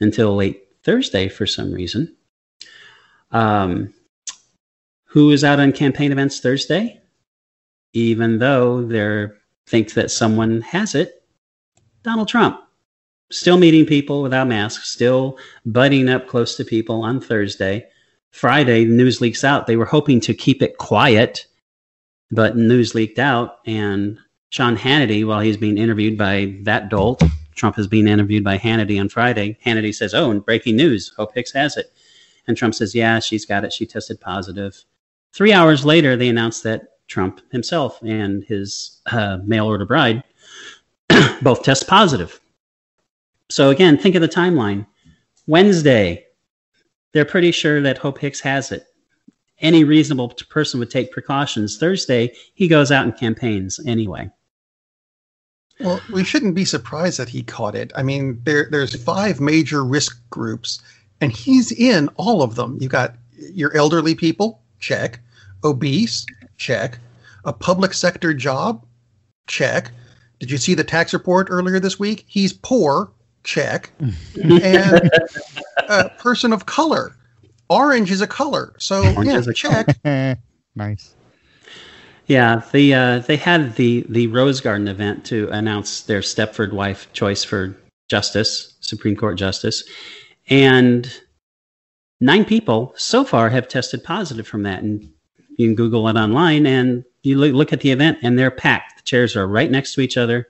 [0.00, 2.16] until late Thursday for some reason.
[3.30, 3.94] Um,
[5.08, 7.00] who is out on campaign events Thursday?
[7.92, 9.26] Even though they
[9.66, 11.22] think that someone has it,
[12.02, 12.60] Donald Trump.
[13.30, 17.86] Still meeting people without masks, still butting up close to people on Thursday.
[18.30, 19.66] Friday, news leaks out.
[19.66, 21.46] They were hoping to keep it quiet,
[22.30, 24.18] but news leaked out, and
[24.50, 27.22] Sean Hannity, while he's being interviewed by that dolt,
[27.54, 29.58] Trump is being interviewed by Hannity on Friday.
[29.64, 31.92] Hannity says, "Oh, and breaking news: Hope Hicks has it."
[32.48, 33.72] And Trump says, Yeah, she's got it.
[33.72, 34.84] She tested positive.
[35.32, 40.22] Three hours later, they announced that Trump himself and his uh, mail order bride
[41.42, 42.40] both test positive.
[43.50, 44.86] So, again, think of the timeline.
[45.46, 46.26] Wednesday,
[47.12, 48.86] they're pretty sure that Hope Hicks has it.
[49.60, 51.78] Any reasonable person would take precautions.
[51.78, 54.30] Thursday, he goes out and campaigns anyway.
[55.80, 57.92] Well, we shouldn't be surprised that he caught it.
[57.94, 60.80] I mean, there there's five major risk groups,
[61.20, 62.78] and he's in all of them.
[62.80, 65.20] You've got your elderly people, check.
[65.64, 66.98] Obese, check.
[67.44, 68.84] A public sector job,
[69.46, 69.90] check.
[70.38, 72.24] Did you see the tax report earlier this week?
[72.26, 73.10] He's poor,
[73.44, 73.90] check.
[74.36, 75.10] and
[75.88, 77.16] a person of color,
[77.68, 78.74] orange is a color.
[78.78, 79.96] So Orange yeah, is a check.
[80.74, 81.14] nice.
[82.26, 87.10] Yeah, the uh, they had the the Rose Garden event to announce their Stepford wife
[87.14, 87.74] choice for
[88.08, 89.82] justice, Supreme Court justice,
[90.50, 91.10] and
[92.20, 94.82] nine people so far have tested positive from that.
[94.82, 95.02] And
[95.56, 98.96] you can Google it online, and you look, at the event and they're packed.
[98.96, 100.48] The chairs are right next to each other.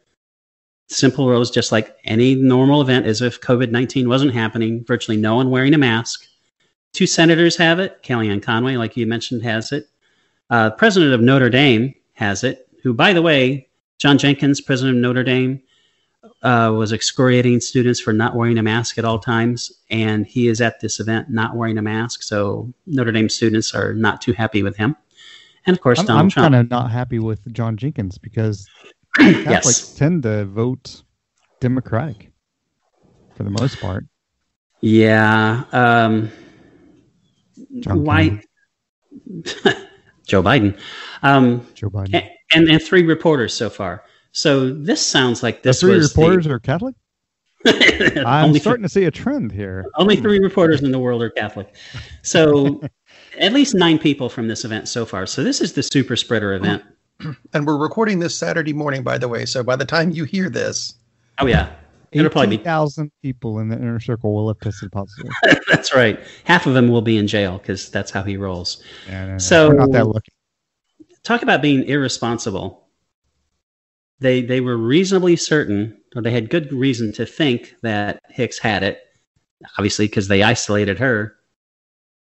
[0.89, 4.85] Simple rows, just like any normal event, as if COVID 19 wasn't happening.
[4.85, 6.27] Virtually no one wearing a mask.
[6.93, 8.03] Two senators have it.
[8.03, 9.89] Kellyanne Conway, like you mentioned, has it.
[10.51, 15.03] Uh, president of Notre Dame has it, who, by the way, John Jenkins, president of
[15.03, 15.61] Notre Dame,
[16.43, 20.61] uh, was excoriating students for not wearing a mask at all times, and he is
[20.61, 22.23] at this event not wearing a mask.
[22.23, 24.97] So Notre Dame students are not too happy with him.
[25.67, 26.45] And of course, I'm, Donald I'm Trump.
[26.45, 28.67] kind of not happy with John Jenkins because
[29.17, 29.95] Catholics yes.
[29.95, 31.03] tend to vote
[31.61, 32.31] Democratic
[33.37, 34.07] for the most part.
[34.81, 35.65] Yeah.
[35.73, 36.31] Um,
[37.85, 38.43] why?
[40.27, 40.79] Joe Biden.
[41.23, 42.15] Um, Joe Biden.
[42.15, 44.05] a- and, and three reporters so far.
[44.33, 46.95] So this sounds like The this three was reporters are Catholic.
[47.67, 49.85] I'm only starting to see a trend here.
[49.97, 51.75] Only three reporters in the world are Catholic.
[52.23, 52.81] So
[53.39, 55.27] at least nine people from this event so far.
[55.27, 56.83] So this is the super spreader event.
[57.53, 59.45] And we're recording this Saturday morning, by the way.
[59.45, 60.95] So by the time you hear this,
[61.41, 61.73] Oh yeah.
[62.13, 65.31] It'll probably be 18,000 people in the inner circle will have tested positive.
[65.69, 66.19] that's right.
[66.45, 68.83] Half of them will be in jail because that's how he rolls.
[69.09, 70.33] Yeah, no, no, So- we're not that lucky.
[71.25, 72.88] Talk about being irresponsible.
[74.21, 78.83] They they were reasonably certain, or they had good reason to think that Hicks had
[78.83, 79.01] it,
[79.77, 81.37] obviously because they isolated her,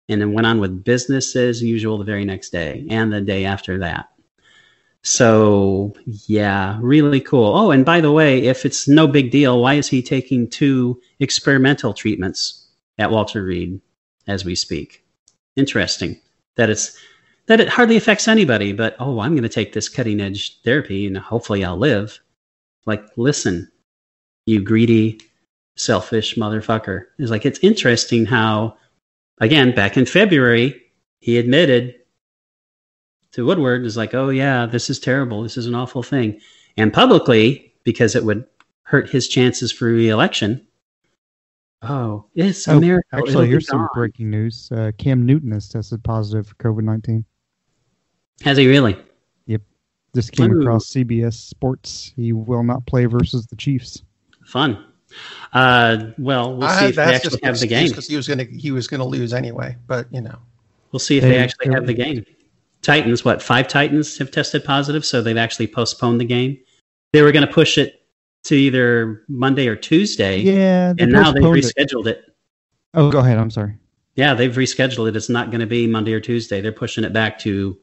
[0.10, 3.46] and then went on with business as usual the very next day and the day
[3.46, 4.10] after that.
[5.04, 7.58] So yeah, really cool.
[7.58, 11.02] Oh, and by the way, if it's no big deal, why is he taking two
[11.20, 12.68] experimental treatments
[13.00, 13.82] at Walter Reed
[14.28, 15.04] as we speak?
[15.56, 16.20] Interesting
[16.56, 16.98] that it's
[17.52, 21.06] that it hardly affects anybody, but oh, I'm going to take this cutting edge therapy
[21.06, 22.18] and hopefully I'll live.
[22.86, 23.70] Like, listen,
[24.46, 25.20] you greedy,
[25.76, 27.08] selfish motherfucker.
[27.20, 28.78] It's like, it's interesting how,
[29.40, 30.82] again, back in February,
[31.20, 31.96] he admitted
[33.34, 35.44] to Woodward, is like, oh, yeah, this is terrible.
[35.44, 36.40] This is an awful thing.
[36.78, 38.46] And publicly, because it would
[38.84, 40.66] hurt his chances for reelection.
[41.82, 42.78] Oh, it's Oh.
[42.78, 44.72] It'll Actually, here's some breaking news.
[44.72, 47.26] Uh, Cam Newton has tested positive for COVID 19.
[48.44, 48.98] Has he really?
[49.48, 49.62] Yep.
[50.14, 50.62] This came Ooh.
[50.62, 52.12] across CBS Sports.
[52.16, 54.04] He will not play versus the Chiefs.
[54.46, 54.86] Fun.
[55.54, 57.90] Uh, well, we'll see I, if they that's actually just have the game.
[57.90, 59.76] because he was gonna he was gonna lose anyway.
[59.88, 60.38] But you know,
[60.92, 62.26] We'll see if They- they actually have the game.
[62.82, 66.58] Titans, what, five Titans have tested positive, so they've actually postponed the game.
[67.14, 68.02] They were going to push it
[68.46, 71.66] to either Monday or Tuesday, Yeah, and now they've postponed it.
[71.78, 72.24] rescheduled it.
[72.96, 73.38] Oh, go ahead.
[73.38, 73.78] I'm sorry.
[74.16, 75.16] Yeah, they've rescheduled it.
[75.16, 76.60] It's not going to be Monday or Tuesday.
[76.60, 77.78] They're pushing it back to.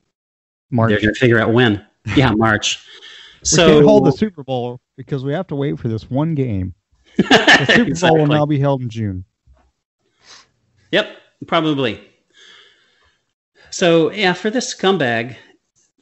[0.70, 0.90] March.
[0.90, 1.84] They're going to figure out when.
[2.16, 2.84] Yeah, March.
[3.42, 6.34] we So can't hold the Super Bowl because we have to wait for this one
[6.34, 6.74] game.
[7.18, 9.24] The Super Bowl will now be held in June.
[10.92, 11.16] Yep,
[11.48, 12.00] probably.
[13.70, 15.36] So yeah, for this scumbag,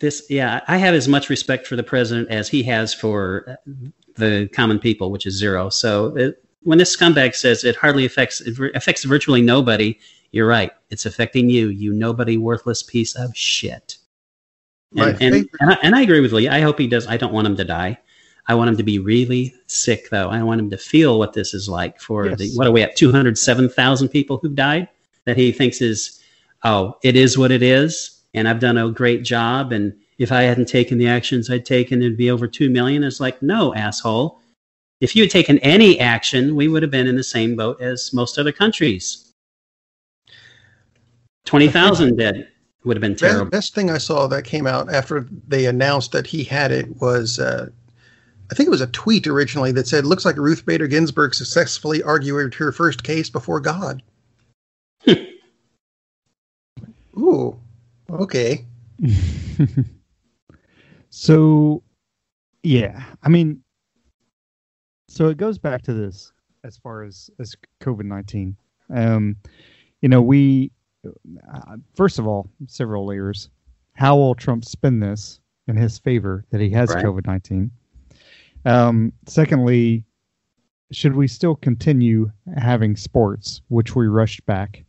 [0.00, 3.58] this yeah, I have as much respect for the president as he has for
[4.16, 5.70] the common people, which is zero.
[5.70, 9.98] So it, when this scumbag says it hardly affects it affects virtually nobody,
[10.32, 10.72] you're right.
[10.90, 13.96] It's affecting you, you nobody, worthless piece of shit.
[14.96, 16.48] And and, and, I, and I agree with Lee.
[16.48, 17.06] I hope he does.
[17.06, 17.98] I don't want him to die.
[18.48, 20.28] I want him to be really sick, though.
[20.28, 22.96] I want him to feel what this is like for the what are we at?
[22.96, 24.88] Two hundred seven thousand people who've died
[25.24, 26.22] that he thinks is
[26.64, 29.72] oh, it is what it is, and I've done a great job.
[29.72, 33.02] And if I hadn't taken the actions I'd taken, it'd be over two million.
[33.02, 34.40] It's like no, asshole.
[35.00, 38.14] If you had taken any action, we would have been in the same boat as
[38.14, 39.32] most other countries.
[41.44, 42.48] Twenty thousand dead
[42.86, 43.50] would have been best, terrible.
[43.50, 47.38] best thing I saw that came out after they announced that he had it was.
[47.38, 47.68] Uh,
[48.50, 52.02] I think it was a tweet originally that said, "Looks like Ruth Bader Ginsburg successfully
[52.02, 54.02] argued her first case before God."
[57.18, 57.58] Ooh,
[58.10, 58.64] okay.
[61.10, 61.82] so,
[62.62, 63.62] yeah, I mean,
[65.08, 68.56] so it goes back to this as far as as COVID nineteen.
[68.94, 69.36] Um,
[70.02, 70.70] you know, we
[71.94, 73.50] first of all, several layers.
[73.94, 77.04] How will Trump spin this in his favor that he has Right.
[77.04, 77.70] COVID nineteen?
[78.64, 80.04] Um, secondly,
[80.92, 84.84] should we still continue having sports, which we rushed back,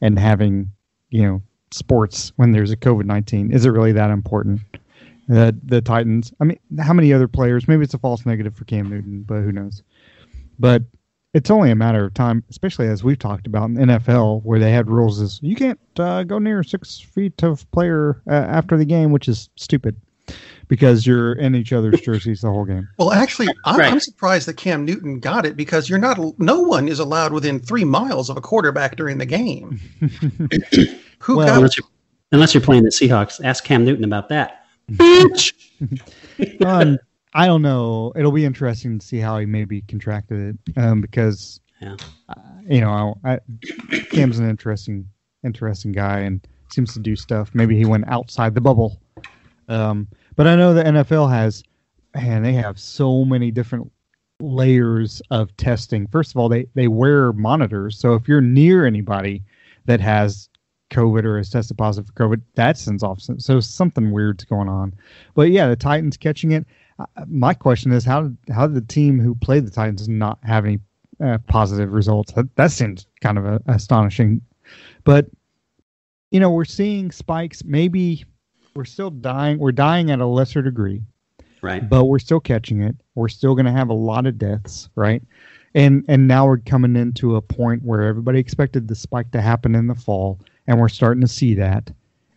[0.00, 0.70] and having
[1.10, 3.52] you know sports when there's a COVID nineteen?
[3.52, 4.60] Is it really that important?
[5.28, 6.32] The the Titans.
[6.40, 7.66] I mean, how many other players?
[7.68, 9.82] Maybe it's a false negative for Cam Newton, but who knows?
[10.58, 10.82] But
[11.34, 14.70] it's only a matter of time, especially as we've talked about in NFL, where they
[14.70, 18.84] had rules is you can't uh, go near six feet of player uh, after the
[18.84, 19.96] game, which is stupid
[20.68, 22.88] because you're in each other's jerseys the whole game.
[22.98, 23.92] Well, actually, I'm, Right.
[23.92, 26.18] I'm surprised that Cam Newton got it because you're not.
[26.38, 29.80] No one is allowed within three miles of a quarterback during the game.
[31.18, 31.56] Who Well- got?
[31.56, 31.88] unless, you're,
[32.32, 33.42] unless you're playing the Seahawks.
[33.44, 34.64] Ask Cam Newton about that.
[34.92, 35.52] Bitch.
[36.64, 36.98] um,
[37.34, 38.12] I don't know.
[38.14, 41.96] It'll be interesting to see how he maybe contracted it, um, because Yeah.
[42.28, 42.34] uh,
[42.68, 43.40] you know, I,
[44.10, 45.08] Cam's an interesting,
[45.44, 47.50] interesting guy and seems to do stuff.
[47.54, 49.00] Maybe he went outside the bubble.
[49.68, 51.62] Um, but I know the NFL has,
[52.14, 53.90] and they have so many different
[54.40, 56.06] layers of testing.
[56.08, 59.42] First of all, they they wear monitors, so if you're near anybody
[59.86, 60.48] that has
[60.90, 63.20] COVID or has tested positive for COVID, that sends off.
[63.38, 64.94] So something weird's going on.
[65.34, 66.66] But yeah, the Titans catching it.
[67.26, 70.64] My question is, how did how did the team who played the Titans not have
[70.64, 70.78] any
[71.22, 72.32] uh, positive results?
[72.32, 74.40] That, that seems kind of uh astonishing.
[75.04, 75.26] But
[76.30, 77.62] you know, we're seeing spikes.
[77.64, 78.24] Maybe
[78.74, 79.58] we're still dying.
[79.58, 81.02] We're dying at a lesser degree
[81.60, 81.88] Right.
[81.88, 82.96] but we're still catching it.
[83.14, 85.22] We're still going to have a lot of deaths, right?
[85.74, 89.74] And and now we're coming into a point where everybody expected the spike to happen
[89.74, 91.90] in the fall, and we're starting to see that.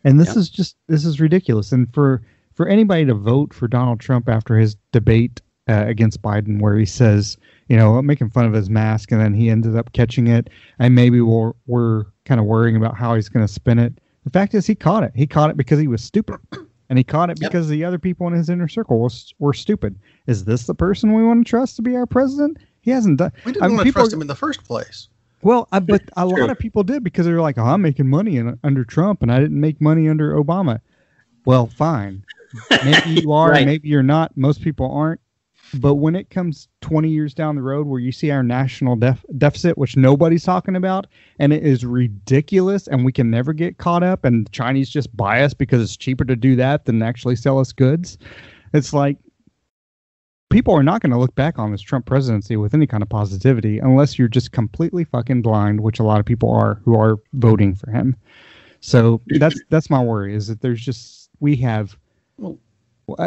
[0.04, 0.38] And this Yep.
[0.38, 1.72] is just this is ridiculous.
[1.72, 2.22] And for
[2.56, 6.86] for anybody to vote for Donald Trump after his debate uh, against Biden, where he
[6.86, 7.38] says,
[7.68, 10.96] you know, making fun of his mask, and then he ended up catching it, and
[10.96, 13.94] maybe we're we're kind of worrying about how he's going to spin it.
[14.24, 15.12] The fact is, he caught it.
[15.16, 16.40] He caught it because he was stupid,
[16.90, 17.52] and he caught it Yep.
[17.52, 19.96] because the other people in his inner circle was, were stupid.
[20.28, 22.58] Is this the person we want to trust to be our president?
[22.82, 23.32] He hasn't done.
[23.46, 25.10] We didn't I mean, want to trust him in the first place.
[25.42, 28.08] Well, I, but a lot of people did because they were like, "Oh, I'm making
[28.08, 30.80] money in, under Trump, and I didn't make money under Obama."
[31.46, 32.24] Well, fine.
[32.84, 33.66] Maybe you are, Right.
[33.66, 34.36] maybe you're not.
[34.38, 35.20] Most people aren't.
[35.74, 39.26] But when it comes 20 years down the road, where you see our national def-
[39.38, 41.08] deficit, which nobody's talking about,
[41.40, 45.16] and it is ridiculous, and we can never get caught up, and the Chinese just
[45.18, 48.18] buy us because it's cheaper to do that than actually sell us goods,
[48.74, 49.18] it's like
[50.52, 53.10] people are not going to look back on this Trump presidency with any kind of
[53.10, 57.18] positivity unless you're just completely fucking blind, which a lot of people are who are
[57.34, 58.16] voting for him.
[58.82, 61.98] So that's that's my worry is that there's just we have
[62.38, 62.58] Well,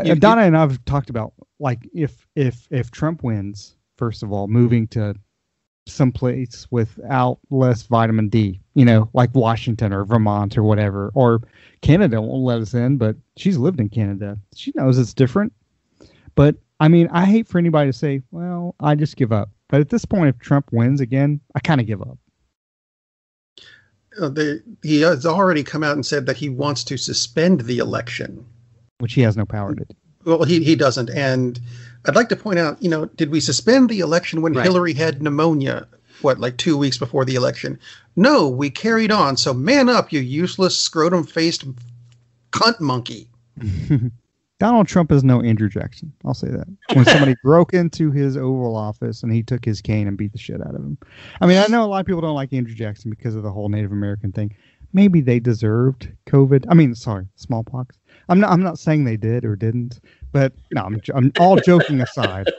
[0.05, 4.49] you- Donna and I've talked about like if if if Trump wins, first of all,
[4.49, 5.15] moving to
[5.87, 11.41] someplace without less vitamin D, you know, like Washington or Vermont or whatever, or
[11.81, 14.39] Canada won't let us in, but she's lived in Canada.
[14.55, 15.53] She knows it's different.
[16.35, 19.51] But I mean, I hate for anybody to say, well, I just give up.
[19.69, 22.19] But at this point, if Trump wins again, I kind of give up.
[24.21, 27.79] Uh, they, he has already come out and said that he wants to suspend the
[27.79, 28.45] election.
[28.99, 29.95] Which he has no power to do.
[30.25, 31.11] Well, he, he doesn't.
[31.11, 31.59] And
[32.07, 34.65] I'd like to point out, you know, did we suspend the election when Right.
[34.65, 35.87] Hillary had pneumonia?
[36.23, 37.79] What, like two weeks before the election?
[38.17, 39.37] No, we carried on.
[39.37, 41.65] So man up, you useless scrotum faced
[42.51, 43.29] cunt monkey.
[44.59, 46.13] Donald Trump is no Andrew Jackson.
[46.25, 46.67] I'll say that.
[46.95, 50.39] When somebody broke into his Oval Office and he took his cane and beat the
[50.39, 50.99] shit out of him.
[51.41, 53.53] I mean, I know a lot of people don't like Andrew Jackson because of the
[53.53, 54.57] whole Native American thing.
[54.93, 56.65] Maybe they deserved COVID.
[56.69, 57.98] I mean, sorry, smallpox.
[58.29, 58.51] I'm not.
[58.51, 60.01] I'm not saying they did or didn't,
[60.33, 60.83] but no.
[60.83, 61.01] I'm.
[61.15, 62.51] I'm all joking aside.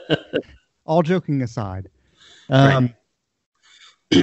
[0.84, 1.88] All joking aside.
[2.48, 2.92] Um,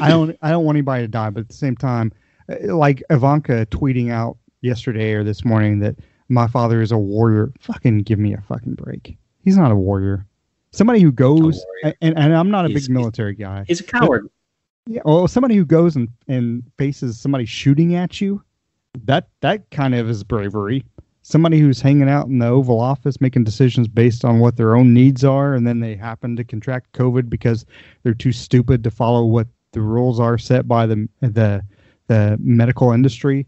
[0.01, 0.38] I don't.
[0.41, 2.12] I don't want anybody to die, but at the same time,
[2.51, 5.95] uh, like Ivanka tweeting out yesterday or this morning that
[6.29, 7.53] my father is a warrior.
[7.62, 9.17] Fucking give me a fucking break.
[9.43, 10.25] He's not a warrior.
[10.71, 13.63] Somebody who goes and, and I'm not a He's- big military guy.
[13.67, 14.29] He's a coward.
[14.89, 18.41] Yeah, well, somebody who goes and, and faces somebody shooting at you,
[19.03, 20.86] that that kind of is bravery.
[21.30, 24.94] Somebody who's hanging out in the Oval Office making decisions based on what their own
[24.94, 27.66] needs are, and then they happen to contract COVID because
[28.02, 31.62] they're too stupid to follow what the rules are set by the the
[32.08, 33.46] the medical industry.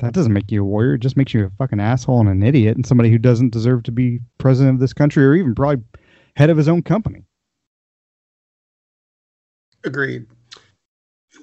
[0.00, 0.94] That doesn't make you a warrior.
[0.94, 3.84] It just makes you a fucking asshole and an idiot, and somebody who doesn't deserve
[3.84, 5.84] to be president of this country or even probably
[6.34, 7.22] head of his own company.
[9.84, 10.26] Agreed.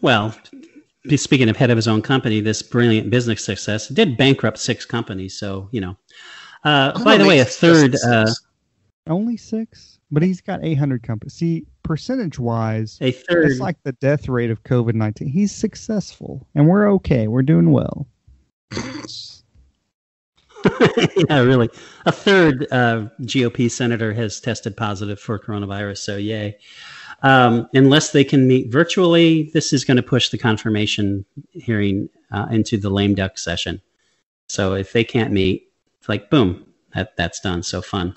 [0.01, 0.35] Well,
[1.15, 5.37] speaking of head of his own company, this brilliant business success did bankrupt six companies.
[5.37, 5.97] So you know.
[6.65, 7.91] Uh, Oh, by the way, a third.
[7.91, 8.05] six.
[8.05, 8.31] Uh,
[9.07, 11.33] Only six, but he's got 800 companies.
[11.33, 13.51] See, percentage wise, a third.
[13.51, 15.27] it's like the death rate of COVID 19.
[15.27, 17.27] He's successful, and we're okay.
[17.27, 18.07] We're doing well.
[21.29, 21.69] yeah, really.
[22.05, 25.97] A third uh, GOP senator has tested positive for coronavirus.
[25.97, 26.57] So, yay.
[27.23, 32.47] Um, unless they can meet virtually, this is going to push the confirmation hearing uh,
[32.51, 33.81] into the lame duck session.
[34.47, 37.63] So, if they can't meet, it's like, boom, that, that's done.
[37.63, 38.15] So fun.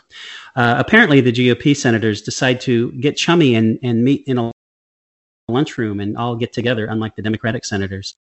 [0.56, 4.50] Uh, apparently, the GOP senators decide to get chummy and, and meet in a
[5.48, 8.16] lunchroom and all get together, unlike the Democratic senators.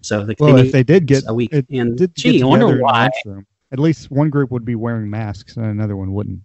[0.00, 1.52] So, the Well, if they did get a week.
[1.52, 3.44] and did gee, get I wonder together in the why.
[3.72, 6.40] At least one group would be wearing masks, and another one wouldn't.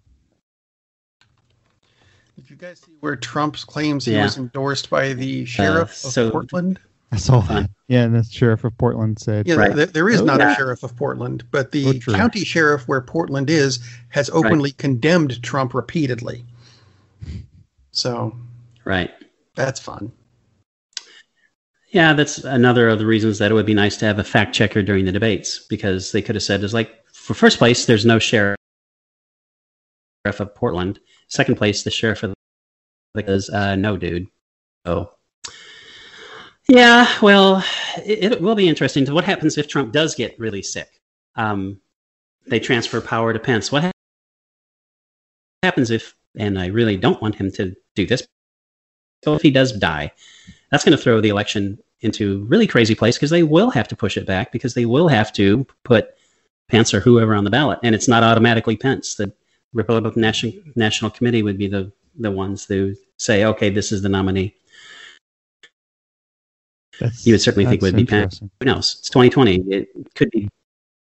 [2.40, 4.24] Did you guys see where Trump claims he Yeah.
[4.24, 6.80] was endorsed by the uh, sheriff so- of Portland?
[7.12, 7.70] I saw that.
[7.88, 9.76] Yeah, and the sheriff of Portland said, Yeah, Right.
[9.76, 10.54] there, there is Oh, not yeah.
[10.54, 13.80] a sheriff of Portland, but the Oh, county sheriff where Portland is
[14.10, 16.46] has openly condemned Trump repeatedly.
[17.92, 18.38] So
[18.86, 19.12] Right.
[19.56, 20.12] that's fun.
[21.90, 24.54] Yeah, that's another of the reasons that it would be nice to have a fact
[24.56, 28.06] checker during the debates because they could have said, "Is like for first place, there's
[28.06, 28.56] no sheriff
[30.26, 31.00] of Portland.
[31.30, 32.34] Second place, the sheriff of
[33.13, 34.27] because uh, no, dude.
[34.86, 35.11] Oh,
[36.67, 37.07] yeah.
[37.21, 37.63] Well,
[38.05, 39.05] it, it will be interesting.
[39.05, 41.01] to What happens if Trump does get really sick?
[41.36, 41.80] Um,
[42.47, 43.71] they transfer power to Pence.
[43.71, 43.91] What ha-
[45.63, 46.15] happens if?
[46.38, 48.27] And I really don't want him to do this.
[49.23, 50.11] So if he does die,
[50.71, 53.95] that's going to throw the election into really crazy place because they will have to
[53.95, 56.15] push it back because they will have to put
[56.69, 59.15] Pence or whoever on the ballot, and it's not automatically Pence.
[59.15, 59.34] The
[59.74, 64.09] Republican National National Committee would be the the ones who say, okay, this is the
[64.09, 64.55] nominee.
[66.99, 68.39] That's, You would certainly think that's would be Pence.
[68.39, 68.97] Who knows?
[68.99, 69.55] It's 2020.
[69.70, 70.49] It could be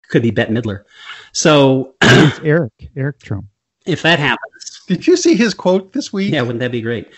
[0.09, 0.85] could be Bette Midler.
[1.33, 3.47] So It's Eric, Eric Trump.
[3.87, 6.33] if that happens, Did you see his quote this week?
[6.33, 7.09] yeah, wouldn't that be great?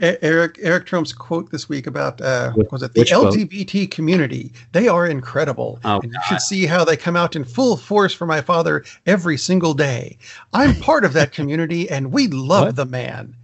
[0.00, 3.32] Eric Eric Trump's quote this week about uh, was it the which quote?
[3.32, 4.52] LGBT community?
[4.72, 8.12] They are incredible, Oh, and you should see how they come out in full force
[8.12, 10.18] for my father every single day.
[10.52, 12.76] I'm part of that community, and we love What?
[12.76, 13.36] the man.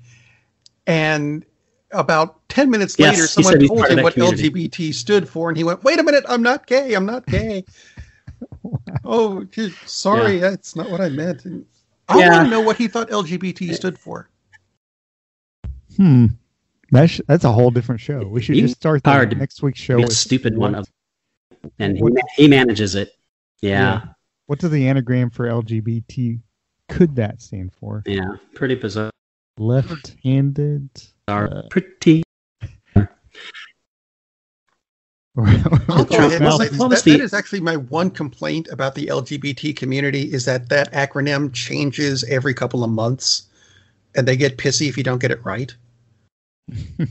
[0.88, 1.44] And
[1.92, 4.50] about ten minutes Yes, later, someone told him what community.
[4.50, 6.94] LGBT stood for, and he went, "Wait a minute, I'm not gay.
[6.94, 7.64] I'm not gay."
[9.04, 9.46] oh,
[9.84, 11.44] sorry, that's not what I meant.
[11.44, 11.64] And
[12.08, 12.30] I Yeah.
[12.30, 14.28] want to know what he thought LGBT stood for.
[15.96, 16.26] Hmm.
[16.90, 18.26] That's that's a whole different show.
[18.26, 20.88] We should He- just start the next week's show Be a with stupid one of,
[21.78, 22.04] and he,
[22.36, 23.12] he manages it.
[23.62, 24.00] Yeah,
[24.46, 26.40] What does the anagram for LGBT
[26.88, 28.02] could that stand for?
[28.06, 29.10] yeah, pretty bizarre.
[29.58, 30.88] Left-handed.
[31.28, 32.22] Uh, pretty.
[35.36, 38.68] I'll go ahead and Well, say that, was that the- is actually my one complaint
[38.72, 43.44] about the LGBT community is that that acronym changes every couple of months,
[44.16, 45.74] and they get pissy if you don't get it right.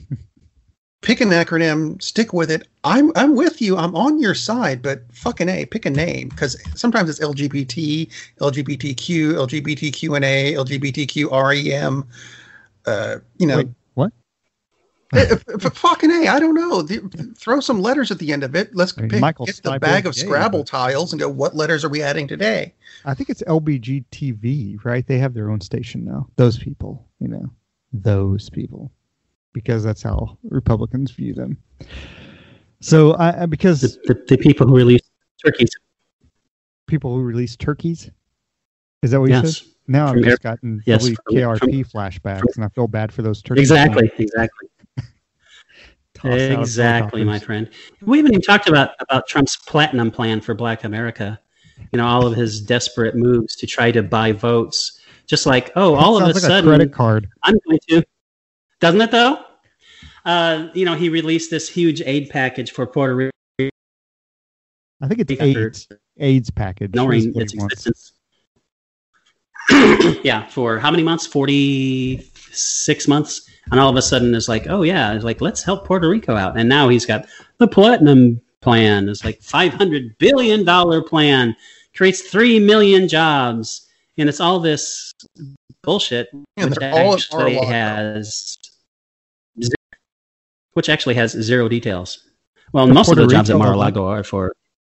[1.01, 2.67] Pick an acronym, stick with it.
[2.83, 3.77] I'm I'm with you.
[3.77, 9.33] I'm on your side, but fucking a, pick a name because sometimes it's LGBT, LGBTQ,
[9.35, 12.05] LGBTQNA, LGBTQREM.
[12.85, 14.11] Uh, you know, Wait, what?
[15.15, 16.81] Eh, f- fucking a, I don't know.
[16.81, 18.75] The- throw some letters at the end of it.
[18.75, 21.29] Let's I mean, pick, Michael get the bag of gay, Scrabble but- tiles and go.
[21.29, 22.73] What letters are we adding today?
[23.05, 25.07] I think it's LBGTV, right?
[25.07, 26.27] They have their own station now.
[26.35, 27.49] Those people, you know,
[27.93, 28.91] those people,
[29.53, 31.57] because that's how Republicans view them.
[32.81, 35.01] So, I because The, the, the people who release
[35.43, 35.69] turkeys.
[36.87, 38.09] people who release turkeys,
[39.03, 39.67] is that what you Yes, said?
[39.87, 43.41] Now I've From just gotten yes, from- WKRP flashbacks, and I feel bad for those
[43.41, 43.71] turkeys.
[43.71, 44.69] exactly, exactly,
[46.13, 47.69] Tossed out of exactly, my friend.
[48.01, 51.39] We haven't even talked about about Trump's platinum plan for Black America.
[51.91, 54.99] You know, all of his desperate moves to try to buy votes.
[55.27, 57.27] Just like, oh, all of a like sudden, a credit card.
[57.43, 58.03] I'm going to.
[58.79, 59.43] Doesn't it though?
[60.25, 63.31] Uh, you know, he released this huge aid package for Puerto Rico.
[65.01, 66.89] I think it's After- AIDS AIDS package.
[66.89, 68.13] is ignoring what its existence.
[70.23, 71.25] yeah, for how many months?
[71.27, 75.85] Forty-six months, and all of a sudden it's like, oh yeah, it's like let's help
[75.85, 77.25] Puerto Rico out, and now he's got
[77.59, 79.07] the platinum plan.
[79.07, 81.55] It's like five hundred billion dollar plan,
[81.95, 85.13] creates three million jobs, and it's all this
[85.83, 88.68] bullshit, And which all actually has, ze-
[90.73, 92.29] which actually has zero details.
[92.73, 94.53] Well, For most of the Puerto jobs at Mar-a-Lago are for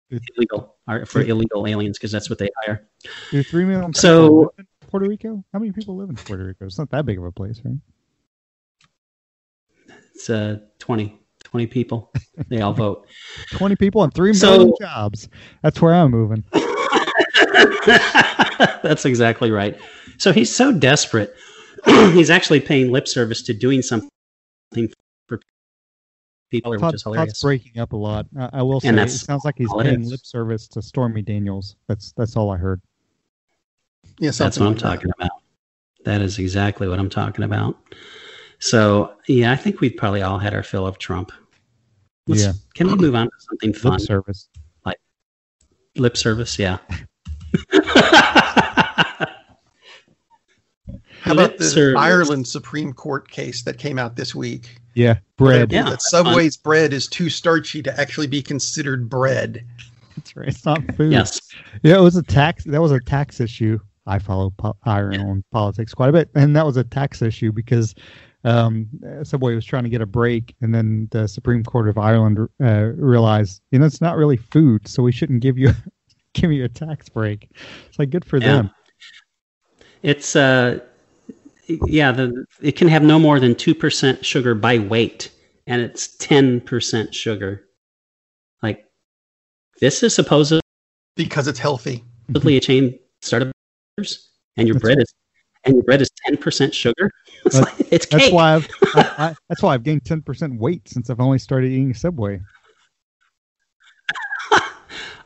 [0.10, 2.88] illegal, are for illegal aliens because that's what they hire.
[3.32, 5.44] Do three million So- in Puerto Rico?
[5.54, 6.66] How many people live in Puerto Rico?
[6.66, 7.76] It's not that big of a place, right?
[10.16, 12.12] It's uh, 20, 20 people.
[12.48, 13.08] They all vote.
[13.52, 15.30] Twenty people and 3 million So- jobs.
[15.62, 16.44] That's where I'm moving.
[17.86, 19.80] That's exactly right.
[20.18, 21.36] So he's so desperate.
[21.86, 24.10] he's actually paying lip service to doing something
[26.50, 28.26] for people, which Todd, is Todd's breaking up a lot.
[28.38, 31.76] I, I will say it sounds like he's paying lip service to Stormy Daniels.
[31.88, 32.82] That's that's all I heard.
[34.20, 35.32] Yeah, That's what I'm like talking about.
[36.06, 37.78] That is exactly what I'm talking about.
[38.60, 41.32] So yeah, I think we've probably all had our fill of Trump.
[42.28, 42.54] Let's, Yeah.
[42.74, 43.94] Can we move on to something fun?
[43.94, 44.50] Lip service.
[45.96, 46.78] Lip service, yeah.
[51.22, 52.00] How about Lip the service.
[52.00, 54.78] Ireland Supreme Court case that came out this week?
[54.96, 55.72] Yeah, bread.
[55.72, 56.26] Yeah, that that's fun.
[56.26, 59.66] Subway's bread is too starchy to actually be considered bread.
[60.16, 60.48] That's right.
[60.48, 61.12] It's not food.
[61.12, 61.40] Yes.
[61.84, 62.64] Yeah, it was a tax.
[62.66, 63.80] That was a tax issue.
[64.08, 67.94] I follow po- Ireland politics quite a bit, and that was a tax issue because
[68.44, 68.88] um,
[69.24, 72.92] Subway was trying to get a break, and then the Supreme Court of Ireland uh,
[72.96, 75.72] realized, you know, it's not really food, so we shouldn't give you
[76.34, 77.50] give you a tax break.
[77.88, 78.48] It's like good for Yeah.
[78.48, 78.72] them.
[80.02, 80.80] It's uh,
[81.86, 85.32] yeah, the it can have no more than two percent sugar by weight,
[85.68, 87.66] and it's ten percent sugar.
[88.62, 88.86] Like
[89.80, 90.62] this is supposedly
[91.16, 92.04] because it's healthy.
[92.58, 93.52] a chain startup,
[94.58, 95.14] and your That's bread is
[95.66, 97.12] and your bread is ten percent sugar.
[97.46, 100.60] It's That's- like it's That's why I've I, I, that's why I've gained ten percent
[100.60, 102.42] weight since I've only started eating Subway.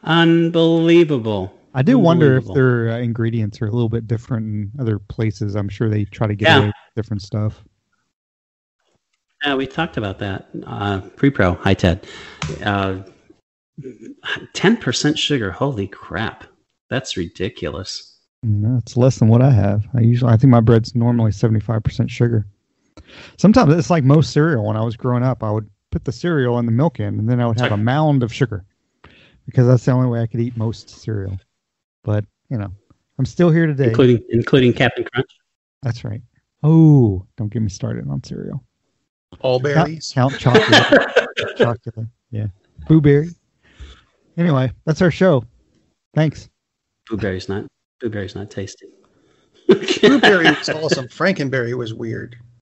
[0.04, 1.54] Unbelievable.
[1.74, 5.56] I do wonder if their uh, ingredients are a little bit different in other places.
[5.56, 6.58] I'm sure they try to get Yeah.
[6.58, 7.64] away with different stuff.
[9.44, 10.50] Yeah, we talked about that.
[10.66, 12.08] Uh, pre-pro, hi Ted.
[12.64, 13.00] Uh,
[14.54, 15.52] Ten percent sugar.
[15.52, 16.44] Holy crap!
[16.90, 18.20] That's ridiculous.
[18.44, 19.88] No, it's less than what I have.
[19.96, 22.46] I usually I think my bread's normally 75% sugar.
[23.38, 26.60] Sometimes it's like most cereal when I was growing up, I would put the cereal
[26.60, 28.64] and the milk in and then I would have a mound of sugar
[29.46, 31.40] because that's the only way I could eat most cereal.
[32.04, 32.72] But, you know,
[33.18, 33.88] I'm still here today.
[33.88, 35.30] including including Captain Crunch.
[35.82, 36.22] That's right.
[36.64, 38.64] Oh, don't get me started on cereal.
[39.40, 40.12] All Count, berries.
[40.14, 41.28] Count Chocula.
[41.58, 42.08] chocolate.
[42.32, 42.48] Yeah.
[42.88, 43.30] Blueberry.
[44.38, 45.44] Anyway, that's our show.
[46.16, 46.50] Thanks.
[47.08, 47.66] Blueberry's not.
[48.00, 48.88] Blueberry's not tasty.
[49.68, 51.08] Blueberry was awesome.
[51.08, 52.36] Frankenberry was weird.